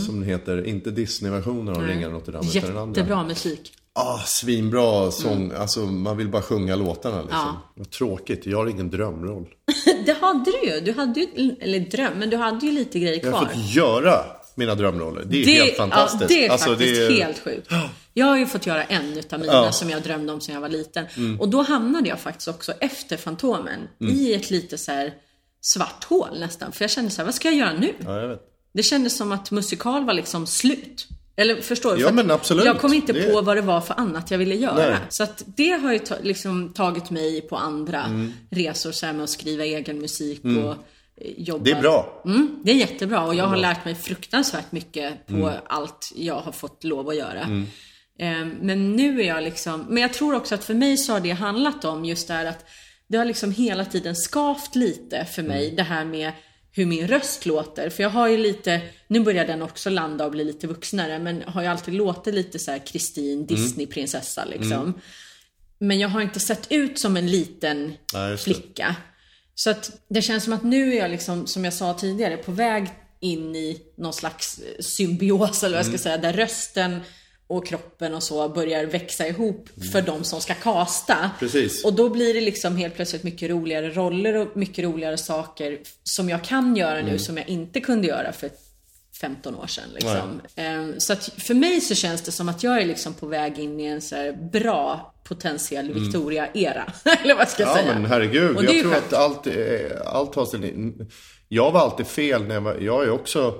[0.06, 2.48] Som den heter, inte Disney-versionen av Ringar Notre Dame.
[2.50, 3.00] utan den andra.
[3.02, 3.74] Jättebra musik.
[3.94, 5.52] Ah, svinbra sång.
[5.52, 7.38] Alltså man vill bara sjunga låtarna liksom.
[7.40, 7.62] Ja.
[7.76, 9.48] Vad tråkigt, jag har ingen drömroll.
[10.06, 10.80] Det hade du ju.
[10.80, 13.40] Du hade ju, eller dröm, men du hade ju lite grejer Jag kvar.
[13.40, 14.26] har fått göra
[14.56, 15.24] mina drömroller.
[15.26, 16.22] Det är helt fantastiskt.
[16.22, 17.68] Ja, det är Alltså, faktiskt det är- helt sjukt.
[18.14, 19.60] Jag har ju fått göra en utav mina Ja.
[19.60, 19.74] Mm.
[19.74, 21.06] som jag drömde om sen jag var liten.
[21.40, 24.16] Och då hamnade jag faktiskt också efter Fantomen Mm.
[24.16, 25.14] i ett lite så här
[25.62, 26.72] svart hål nästan.
[26.72, 27.94] För jag kände så här, vad ska jag göra nu?
[28.06, 28.42] Ja, jag vet.
[28.74, 31.08] Det kändes som att musikal var liksom slut.
[31.36, 32.02] Eller förstår du?
[32.02, 32.66] Ja, men absolut.
[32.66, 34.76] Jag kom inte Det- på vad det var för annat jag ville göra.
[34.90, 34.98] Nej.
[35.10, 38.34] Så att det har ju ta, liksom tagit mig på andra Mm.
[38.50, 41.64] resor så här med att skriva egen musik och eh, jobba.
[41.64, 42.22] Det är bra.
[42.26, 45.54] Mm, det är jättebra och jag har lärt mig fruktansvärt mycket på Mm.
[45.68, 47.42] allt jag har fått lov att göra.
[48.20, 51.20] Eh, Men nu är jag liksom, men jag tror också att för mig så har
[51.20, 52.66] det handlat om just det här att
[53.08, 55.76] det har liksom hela tiden skavt lite för mig Mm.
[55.76, 56.32] det här med
[56.74, 57.90] hur min röst låter.
[57.90, 61.42] För jag har ju lite, nu börjar den också landa och bli lite vuxnare, men
[61.42, 62.88] har ju alltid låtit lite så här Mm.
[62.88, 64.94] Kristin, Disney-prinsessa liksom.
[65.80, 68.38] Men jag har inte sett ut som en liten det.
[68.38, 68.96] flicka.
[69.56, 72.52] Så att det känns som att nu är jag liksom, som jag sa tidigare, på
[72.52, 72.88] väg
[73.20, 75.98] in i någon slags symbios eller vad jag Mm.
[75.98, 77.00] ska säga, där rösten
[77.58, 81.14] och kroppen och så börjar växa ihop för de som ska kasta.
[81.18, 81.30] Mm.
[81.40, 81.86] Precis.
[81.86, 86.30] Och då blir det liksom helt plötsligt mycket roligare roller och mycket roligare saker som
[86.30, 87.12] jag kan göra Mm.
[87.12, 88.50] nu som jag inte kunde göra för
[89.22, 89.84] 15 år sedan.
[89.94, 90.42] Liksom.
[90.56, 93.60] Ehm, Så att för mig så känns det som att jag är liksom på väg
[93.60, 96.94] in i en så bra potentiell Victoria-era.
[97.24, 97.80] Eller vad ska jag Mm.
[97.86, 98.00] Ja säga.
[98.02, 99.06] men herregud, Och jag tror skönt.
[99.06, 99.54] att allt, eh,
[100.06, 101.10] allt har sin...
[101.48, 102.76] Jag var alltid fel när jag var...
[102.76, 103.54] Jag är också...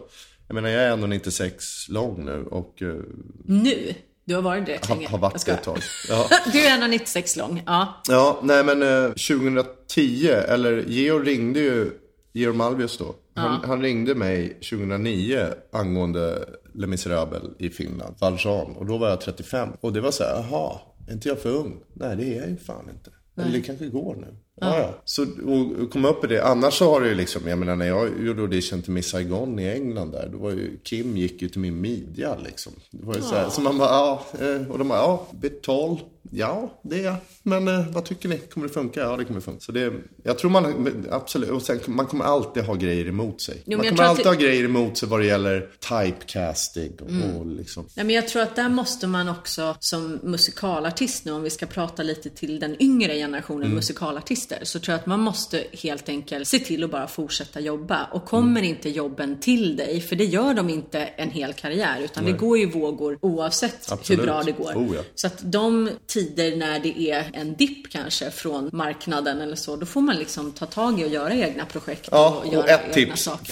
[0.52, 3.04] Jag menar jag är 1,96 lång nu och uh,
[3.46, 3.94] Nu?
[4.26, 5.08] Du har varit det har, länge.
[5.08, 5.78] har varit det ett tag.
[6.10, 6.30] Ja.
[6.52, 7.64] Du är 1,96 lång.
[7.66, 8.02] Ja.
[8.10, 11.92] Ja, nej men eh, 2010, eller Georg ringde ju,
[12.34, 13.16] Georg Malvius då.
[13.36, 18.76] Han, han ringde mig 2009 angående Les Misérables i Finland, Valjean.
[18.76, 19.70] Och då var jag 35.
[19.82, 21.80] Och det var så här, jaha, är inte jag för ung?
[21.94, 23.12] Nej, det är jag ju fan inte.
[23.38, 24.38] Eller det kanske går nu.
[24.62, 25.02] Ja, ja.
[25.06, 26.44] Så och, och komma upp i det.
[26.44, 29.60] Annars så har det ju liksom, jag menar när jag gjorde audition till Miss Saigon
[29.60, 30.30] i England där.
[30.32, 32.74] Då var ju, Kim gick ju till min midja liksom.
[32.92, 34.26] Det var ju så här, så man bara, ja.
[34.40, 36.00] eh, Och de bara, ja, bit tall.
[36.34, 37.16] Ja, det är jag.
[37.44, 38.38] Men eh, vad tycker ni?
[38.38, 39.00] Kommer det funka?
[39.00, 39.60] Ja, det kommer funka.
[39.60, 39.94] Så det,
[40.24, 41.50] jag tror man, absolut.
[41.50, 43.64] Och sen, man kommer alltid ha grejer emot sig.
[43.66, 47.10] men man kommer att alltid det- ha grejer emot sig vad det gäller typecasting och,
[47.10, 47.36] Mm.
[47.36, 47.86] och liksom.
[47.96, 51.66] Nej, men jag tror att där måste man också som musikalartist nu, om vi ska
[51.66, 53.76] prata lite till den yngre generationen Mm.
[53.76, 58.06] musikalartister, så tror jag att man måste helt enkelt se till att bara fortsätta jobba.
[58.12, 58.64] Och kommer Mm.
[58.76, 62.58] inte jobben till dig, för det gör de inte en hel karriär, utan det går
[62.58, 64.20] ju vågor oavsett Absolut.
[64.22, 64.74] hur bra det går.
[64.74, 65.02] Oh, ja.
[65.16, 69.86] Så att de tider när det är en dipp kanske från marknaden eller så, då
[69.86, 72.82] får man liksom ta tag i och göra egna projekt Ja, och göra och ett
[72.82, 73.24] egna tips.
[73.24, 73.46] saker.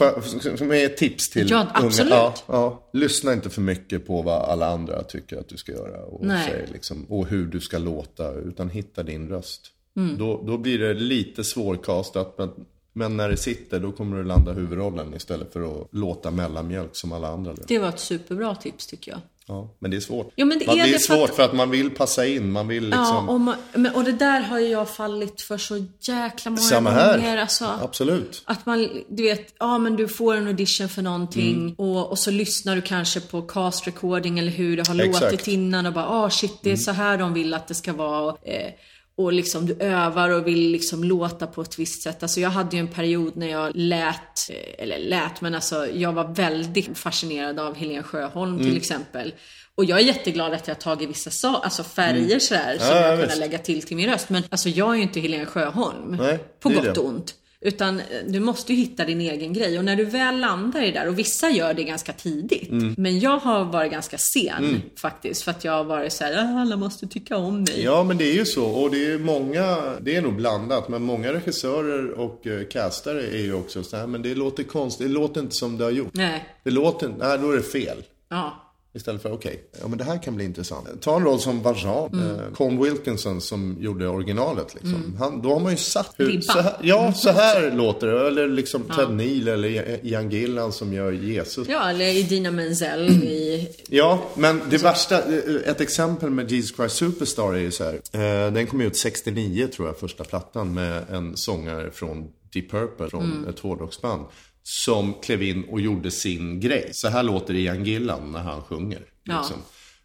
[0.58, 2.12] För, ett tips till Ja, absolut.
[2.14, 2.22] unga.
[2.22, 2.89] Ja, ja.
[2.93, 6.06] Lyssna inte för mycket på vad alla andra tycker att du ska göra.
[6.06, 6.50] Och, Nej.
[6.50, 8.34] säger liksom, och hur du ska låta.
[8.34, 9.62] Utan hitta din röst.
[10.06, 10.18] Mm.
[10.18, 12.36] Då, då blir det lite svårkastat.
[12.38, 12.50] Men,
[12.93, 17.12] men när det sitter, då kommer du landa huvudrollen istället för att låta mellanmjölk som
[17.12, 17.64] alla andra gör.
[17.68, 19.22] Det var ett superbra tips tycker jag.
[19.47, 20.32] Ja, men det är svårt.
[20.36, 21.89] Jo, men det man, är det är det för svårt att- för att man vill
[21.89, 22.52] passa in.
[22.52, 23.06] Man vill liksom...
[23.06, 26.62] Ja, och, man, men, och det där har ju jag fallit för så jäkla många
[26.62, 27.18] Samma här.
[27.18, 27.38] gånger.
[27.38, 27.66] Alltså.
[27.82, 28.41] Absolut.
[28.45, 31.74] Att man, du vet, ja men du får en audition för någonting Mm.
[31.78, 35.22] och, och så lyssnar du kanske på cast recording eller hur det har Exakt.
[35.22, 35.32] Mm.
[35.34, 37.93] låtit innan och bara, ah shit det är så här de vill att det ska
[37.93, 38.22] vara.
[38.32, 38.72] Och, eh,
[39.20, 42.24] och liksom du övar och vill liksom låta på ett visst sätt.
[42.24, 46.13] Alltså jag hade ju en period när jag lät, eh, eller lät, men alltså jag
[46.13, 48.65] var väldigt fascinerad av Helen Sjöholm Mm.
[48.65, 49.34] till exempel.
[49.76, 52.97] Och jag är jätteglad att jag har tagit vissa sa- alltså färger sådär som Mm.
[53.01, 54.30] Ja, jag ja, kunnat lägga till till min röst.
[54.30, 56.15] Men alltså jag är ju inte Helen Sjöholm.
[56.20, 57.34] Nej, på gott och ont.
[57.62, 59.78] Utan eh, du måste ju hitta din egen grej.
[59.78, 62.70] Och när du väl landar i det där, och vissa gör det ganska tidigt.
[62.70, 62.95] Mm.
[62.97, 65.41] Men jag har varit ganska sen faktiskt.
[65.43, 67.84] För att jag har varit så här, "Ah, alla måste tycka om mig.
[67.84, 68.66] Ja, men det är ju så.
[68.66, 73.41] Och det är många, det är nog blandat, men många regissörer och eh, castare är
[73.41, 76.14] ju också så här, men det låter konstigt, det låter inte som det har gjort.
[76.14, 76.45] Nej.
[76.64, 77.97] Det låter inte, nej då är det fel.
[78.30, 78.66] Ja.
[78.94, 80.88] Istället för, okej, ja men det här kan bli intressant.
[81.02, 82.36] Ta en roll som Valjean, Mm.
[82.36, 85.16] eh, Colm Wilkinson som gjorde originalet liksom.
[85.20, 88.28] Han, då har man ju satt hur, så här, Ja, så här låter det.
[88.28, 91.68] Eller liksom Ted Neal eller Ian Gillan som gör Jesus.
[91.68, 93.68] ja, eller Idina Menzel i...
[93.90, 95.24] Ja, men det värsta,
[95.66, 97.94] ett exempel med Jesus Christ Superstar är ju så här.
[97.94, 103.10] Eh, den kom ut 69 tror jag, första plattan med en sångare från Deep Purple,
[103.10, 103.50] från Mm.
[103.50, 104.26] ett hårdrocksband.
[104.64, 106.89] Som klev in och gjorde sin grej.
[106.93, 109.01] Så här låter Ian Gillan när han sjunger.
[109.24, 109.45] Ja.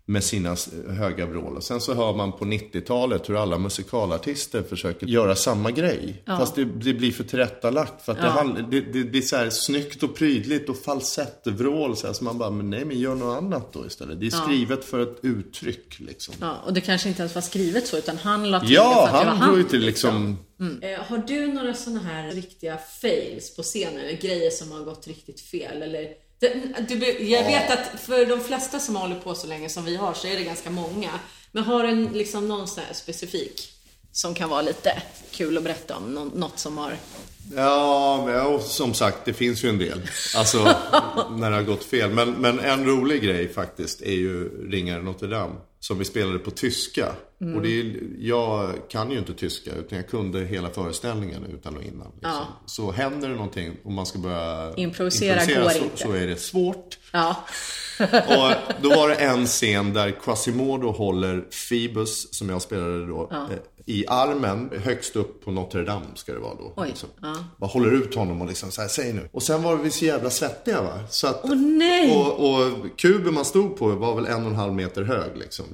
[0.06, 0.56] Liksom, Med sina
[0.94, 1.56] höga vrål.
[1.56, 6.22] Och sen så hör man på 90-talet hur alla musikalartister försöker göra samma grej.
[6.26, 8.04] Fast det, det blir för tillrättalagt.
[8.04, 11.96] För att det, det, det blir så här snyggt och prydligt och falsettvrål.
[11.96, 14.20] Så, här, så man bara, men nej men gör något annat då istället.
[14.20, 16.34] Det är skrivet för ett uttryck liksom.
[16.40, 19.08] Ja, och det kanske inte ens var skrivet så, utan han la till det Ja,
[19.10, 19.68] för att det var han drog han.
[19.68, 20.38] till liksom...
[20.82, 23.98] Eh, har du några sådana här riktiga fails på scenen?
[23.98, 25.82] Eller grejer som har gått riktigt fel?
[25.82, 26.08] Eller, det,
[26.88, 30.14] du, jag vet att för de flesta som hållit på så länge som vi har
[30.14, 31.10] så är det ganska många.
[31.52, 33.72] Men har du en, liksom någon sån här specifik
[34.12, 36.14] som kan vara lite kul att berätta om?
[36.14, 36.96] Nå- något som har...
[37.56, 40.00] Ja, men, ja, som sagt, det finns ju en del.
[40.36, 40.58] Alltså,
[41.30, 42.10] när det har gått fel.
[42.10, 45.54] Men, men en rolig grej faktiskt är ju Ringare Notre Dame.
[45.84, 47.12] Som vi spelade på tyska.
[47.54, 51.82] Och det är, jag kan ju inte tyska, utan jag kunde hela föreställningen utan och
[51.82, 52.12] innan.
[52.14, 52.44] Liksom.
[52.66, 55.96] Så händer det någonting och man ska börja Improvisera går så, inte.
[55.96, 56.98] så är det svårt.
[57.12, 57.36] Ja.
[58.08, 63.58] Och då var det en scen där Quasimodo håller Phoebus, som jag spelade då, eh,
[63.86, 66.72] i armen högst upp på Notre Dame ska det vara då.
[66.76, 67.08] Oj, Liksom.
[67.22, 67.34] ja.
[67.56, 69.28] Bara håller ut honom och liksom så här, säg nu.
[69.32, 71.00] Och sen var vi så jävla svettiga va.
[71.10, 72.16] Så att, Åh, nej!
[72.16, 75.64] Och, och kuben man stod på var väl en och en halv meter hög liksom.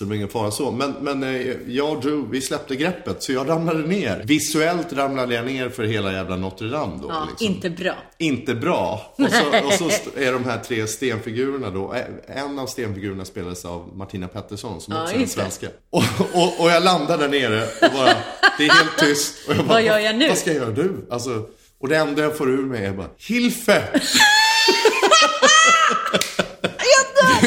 [0.00, 0.70] Så det var ingen fara så.
[0.70, 3.22] Men, men eh, jag och Drew, vi släppte greppet.
[3.22, 4.22] Så jag ramlade ner.
[4.24, 7.08] Visuellt ramlade jag ner för hela jävla Notre Dame då.
[7.08, 7.94] ja liksom inte bra.
[8.18, 9.14] inte bra.
[9.18, 9.90] Och så, och så
[10.20, 11.94] är de här tre stenfigurerna då.
[12.26, 15.26] En av stenfigurerna spelades av Martina Pettersson som Ja, också är det.
[15.26, 15.66] svenska.
[15.90, 18.16] Och, och, och jag landar där nere och bara,
[18.58, 19.34] det är helt tyst.
[19.48, 20.28] Och jag bara, Vad gör jag nu?
[20.28, 21.06] Vad ska jag göra nu?
[21.10, 21.46] Alltså,
[21.80, 23.82] och det enda jag får ur mig är bara, Hilfe!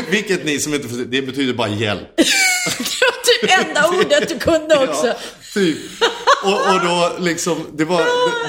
[0.09, 2.07] Vilket ni som inte förstår, det betyder bara hjälp.
[3.49, 5.07] Enda ordet du kunde också.
[5.07, 5.13] Ja,
[5.53, 5.77] typ.
[6.43, 8.01] Och, och då liksom, det var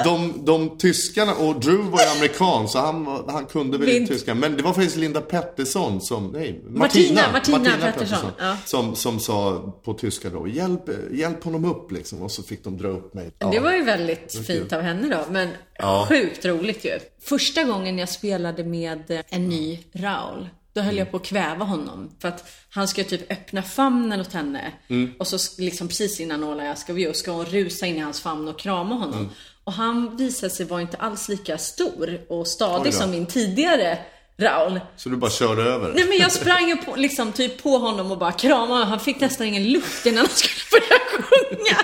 [0.05, 4.35] de, de tyskarna, och Drew var ju amerikan så han, han kunde väl inte tyska.
[4.35, 8.57] Men det var faktiskt Linda Pettersson som, nej, Martina- Martina Pettersson, ja.
[8.67, 10.83] Som, som sa på tyska då, hjälp,
[11.13, 12.23] hjälp honom upp liksom.
[12.23, 13.31] Och så fick de dra upp mig.
[13.39, 13.51] Ja.
[13.51, 16.07] Det var ju väldigt fint av henne då, men Ja.
[16.09, 16.99] sjukt roligt ju.
[17.23, 22.11] Första gången jag spelade med en ny Raul, då höll jag på att kväva honom.
[22.19, 24.73] För att han ska typ öppna famnen åt henne.
[25.19, 28.49] Och så liksom precis innan jag ska vi ska hon rusa in i hans famn
[28.49, 29.31] och krama honom.
[29.65, 33.99] Och han visade sig vara inte alls lika stor och stadig som min tidigare
[34.39, 34.81] Raul.
[34.97, 35.93] Så du bara körde över?
[35.95, 39.47] Nej men jag sprang på, liksom, typ på honom och bara kramade Han fick nästan
[39.47, 41.77] ingen luft innan han skulle börja sjunga.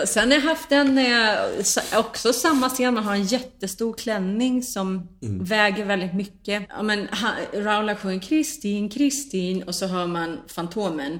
[0.00, 4.62] Och sen har jag haft en, eh, också samma scen, man har en jättestor klänning
[4.62, 5.08] som
[5.44, 6.62] väger väldigt mycket.
[6.68, 11.18] Ja men han- Raula sjunger Kristin, Kristin och så hör man Fantomen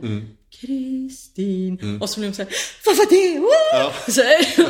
[0.60, 1.98] Kristin.
[2.02, 3.38] Och så blir hon såhär?
[3.40, 3.48] Woo!
[3.72, 3.92] Ja.
[4.08, 4.22] Så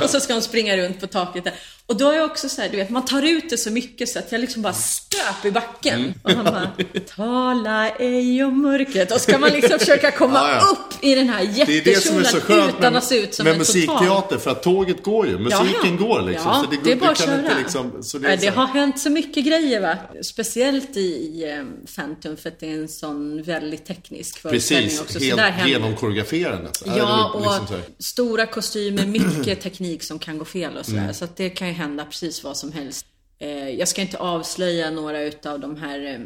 [0.04, 1.54] och så ska hon springa runt på taket där.
[1.88, 4.08] Och då är jag också så här, du vet, man tar ut det så mycket
[4.08, 6.14] så att jag liksom bara stöp i backen.
[6.22, 6.70] Och han bara,
[7.16, 9.12] tala ej om mörkret.
[9.12, 10.68] Och ska man liksom försöka komma Ja, ja.
[10.72, 12.26] upp i den här jättekjolen
[12.68, 13.76] utan med, att se ut som med en total...
[13.76, 15.38] musikteater, för att tåget går ju.
[15.38, 16.06] Musiken Ja.
[16.06, 16.52] går liksom.
[16.54, 17.58] Så det, går, det är bara att köra.
[17.58, 18.02] liksom...
[18.02, 19.96] Så det, är det har hänt så mycket grejer va.
[20.22, 21.64] Speciellt i eh,
[21.96, 25.20] Phantom för att det är en sån väldigt teknisk föreställning Precis, också.
[25.20, 26.96] Så helt genomkoreograferad nästan.
[26.96, 30.98] Ja, liksom och stora kostymer, mycket teknik som kan gå fel och sådär.
[30.98, 31.14] Mm.
[31.14, 33.06] Så att det kan hända precis vad som helst.
[33.38, 36.20] Eh, jag ska inte avslöja några utav de här eh,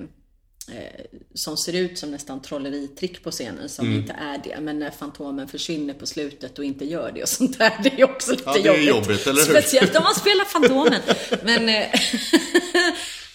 [0.76, 3.98] eh, som ser ut som nästan trolleritrick på scenen som Mm.
[4.00, 4.60] inte är det.
[4.60, 7.72] Men när Fantomen försvinner på slutet och inte gör det och sånt där.
[7.82, 9.60] Det är också lite Ja, det är jobbigt, eller hur?
[9.60, 11.00] Speciellt om man spelar Fantomen.
[11.44, 11.84] Men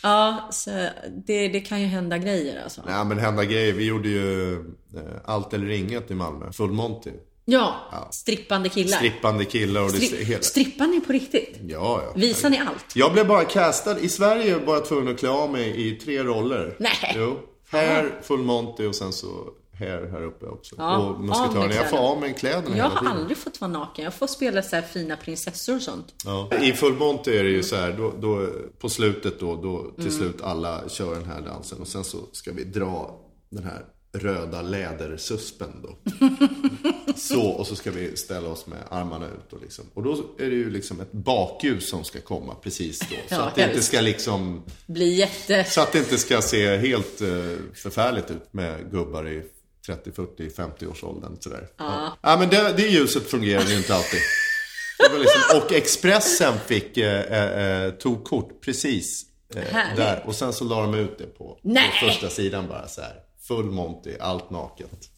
[0.04, 0.70] ja, så
[1.26, 2.82] det, det kan ju hända grejer alltså.
[2.88, 3.74] Ja, men hända grejer.
[3.74, 4.58] Vi gjorde ju
[5.26, 6.52] Allt eller inget i Malmö.
[6.52, 7.12] Full Monty.
[7.46, 8.98] Ja, strippande killar.
[8.98, 10.42] Strippande killar och det Stri- hela.
[10.42, 11.58] strippar ni på riktigt?
[11.68, 12.14] Ja, ja.
[12.16, 12.86] Visar ni allt?
[12.96, 14.00] Jag blev bara castad.
[14.00, 16.76] I Sverige är jag bara tvungen att klä av mig i tre roller.
[16.80, 17.14] Nej.
[17.16, 17.40] Jo.
[17.72, 19.28] Hair, Full Monty och sen så
[19.80, 20.76] hair här uppe också.
[20.78, 21.72] Ja, och musketören.
[21.76, 24.04] Jag får av mig kläderna Jag har aldrig fått vara naken.
[24.04, 26.14] Jag får spela så här fina prinsessor och sånt.
[26.26, 26.50] Ja.
[26.62, 28.48] I Full Monty är det ju så här, då, då,
[28.80, 29.94] på slutet då, då Mm.
[29.96, 33.20] till slut alla kör den här dansen och sen så ska vi dra
[33.50, 35.98] den här röda lädersuspen då.
[37.16, 39.86] så, och så ska vi ställa oss med armarna ut och liksom.
[39.94, 43.06] Och då är det ju liksom ett bakljus som ska komma precis då.
[43.06, 45.64] Så Ja, att det inte ska liksom, Blir jätte...
[45.64, 47.28] så att det inte ska se helt eh,
[47.74, 49.44] förfärligt ut med gubbar i
[49.86, 51.68] 30, 40, 50 års åldern sådär.
[51.78, 52.18] Ja.
[52.22, 54.20] ja, men det, det ljuset fungerar ju inte alltid.
[55.20, 60.24] Liksom, och Expressen fick, eh, eh, eh, tog kort precis eh, där.
[60.26, 63.16] Och sen så la de ut det på, på första sidan bara så här.
[63.48, 65.10] Full Monty, allt naket.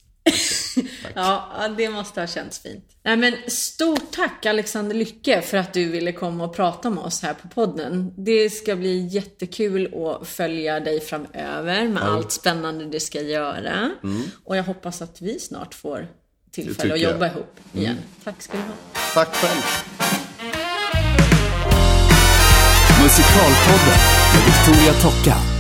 [1.16, 2.86] Ja, ja, det måste ha känts fint.
[3.04, 7.22] Nej men stort tack Alexander Lycke för att du ville komma och prata med oss
[7.22, 8.14] här på podden.
[8.18, 13.92] Det ska bli jättekul att följa dig framöver med allt spännande du ska göra.
[14.44, 16.08] Och jag hoppas att vi snart får
[16.52, 17.12] tillfälle att jag.
[17.12, 17.98] jobba ihop igen.
[18.24, 18.74] Tack ska du ha.
[19.14, 19.62] Tack själv.
[23.04, 24.00] Musikalpodden
[24.34, 25.57] med Victoria Tocka.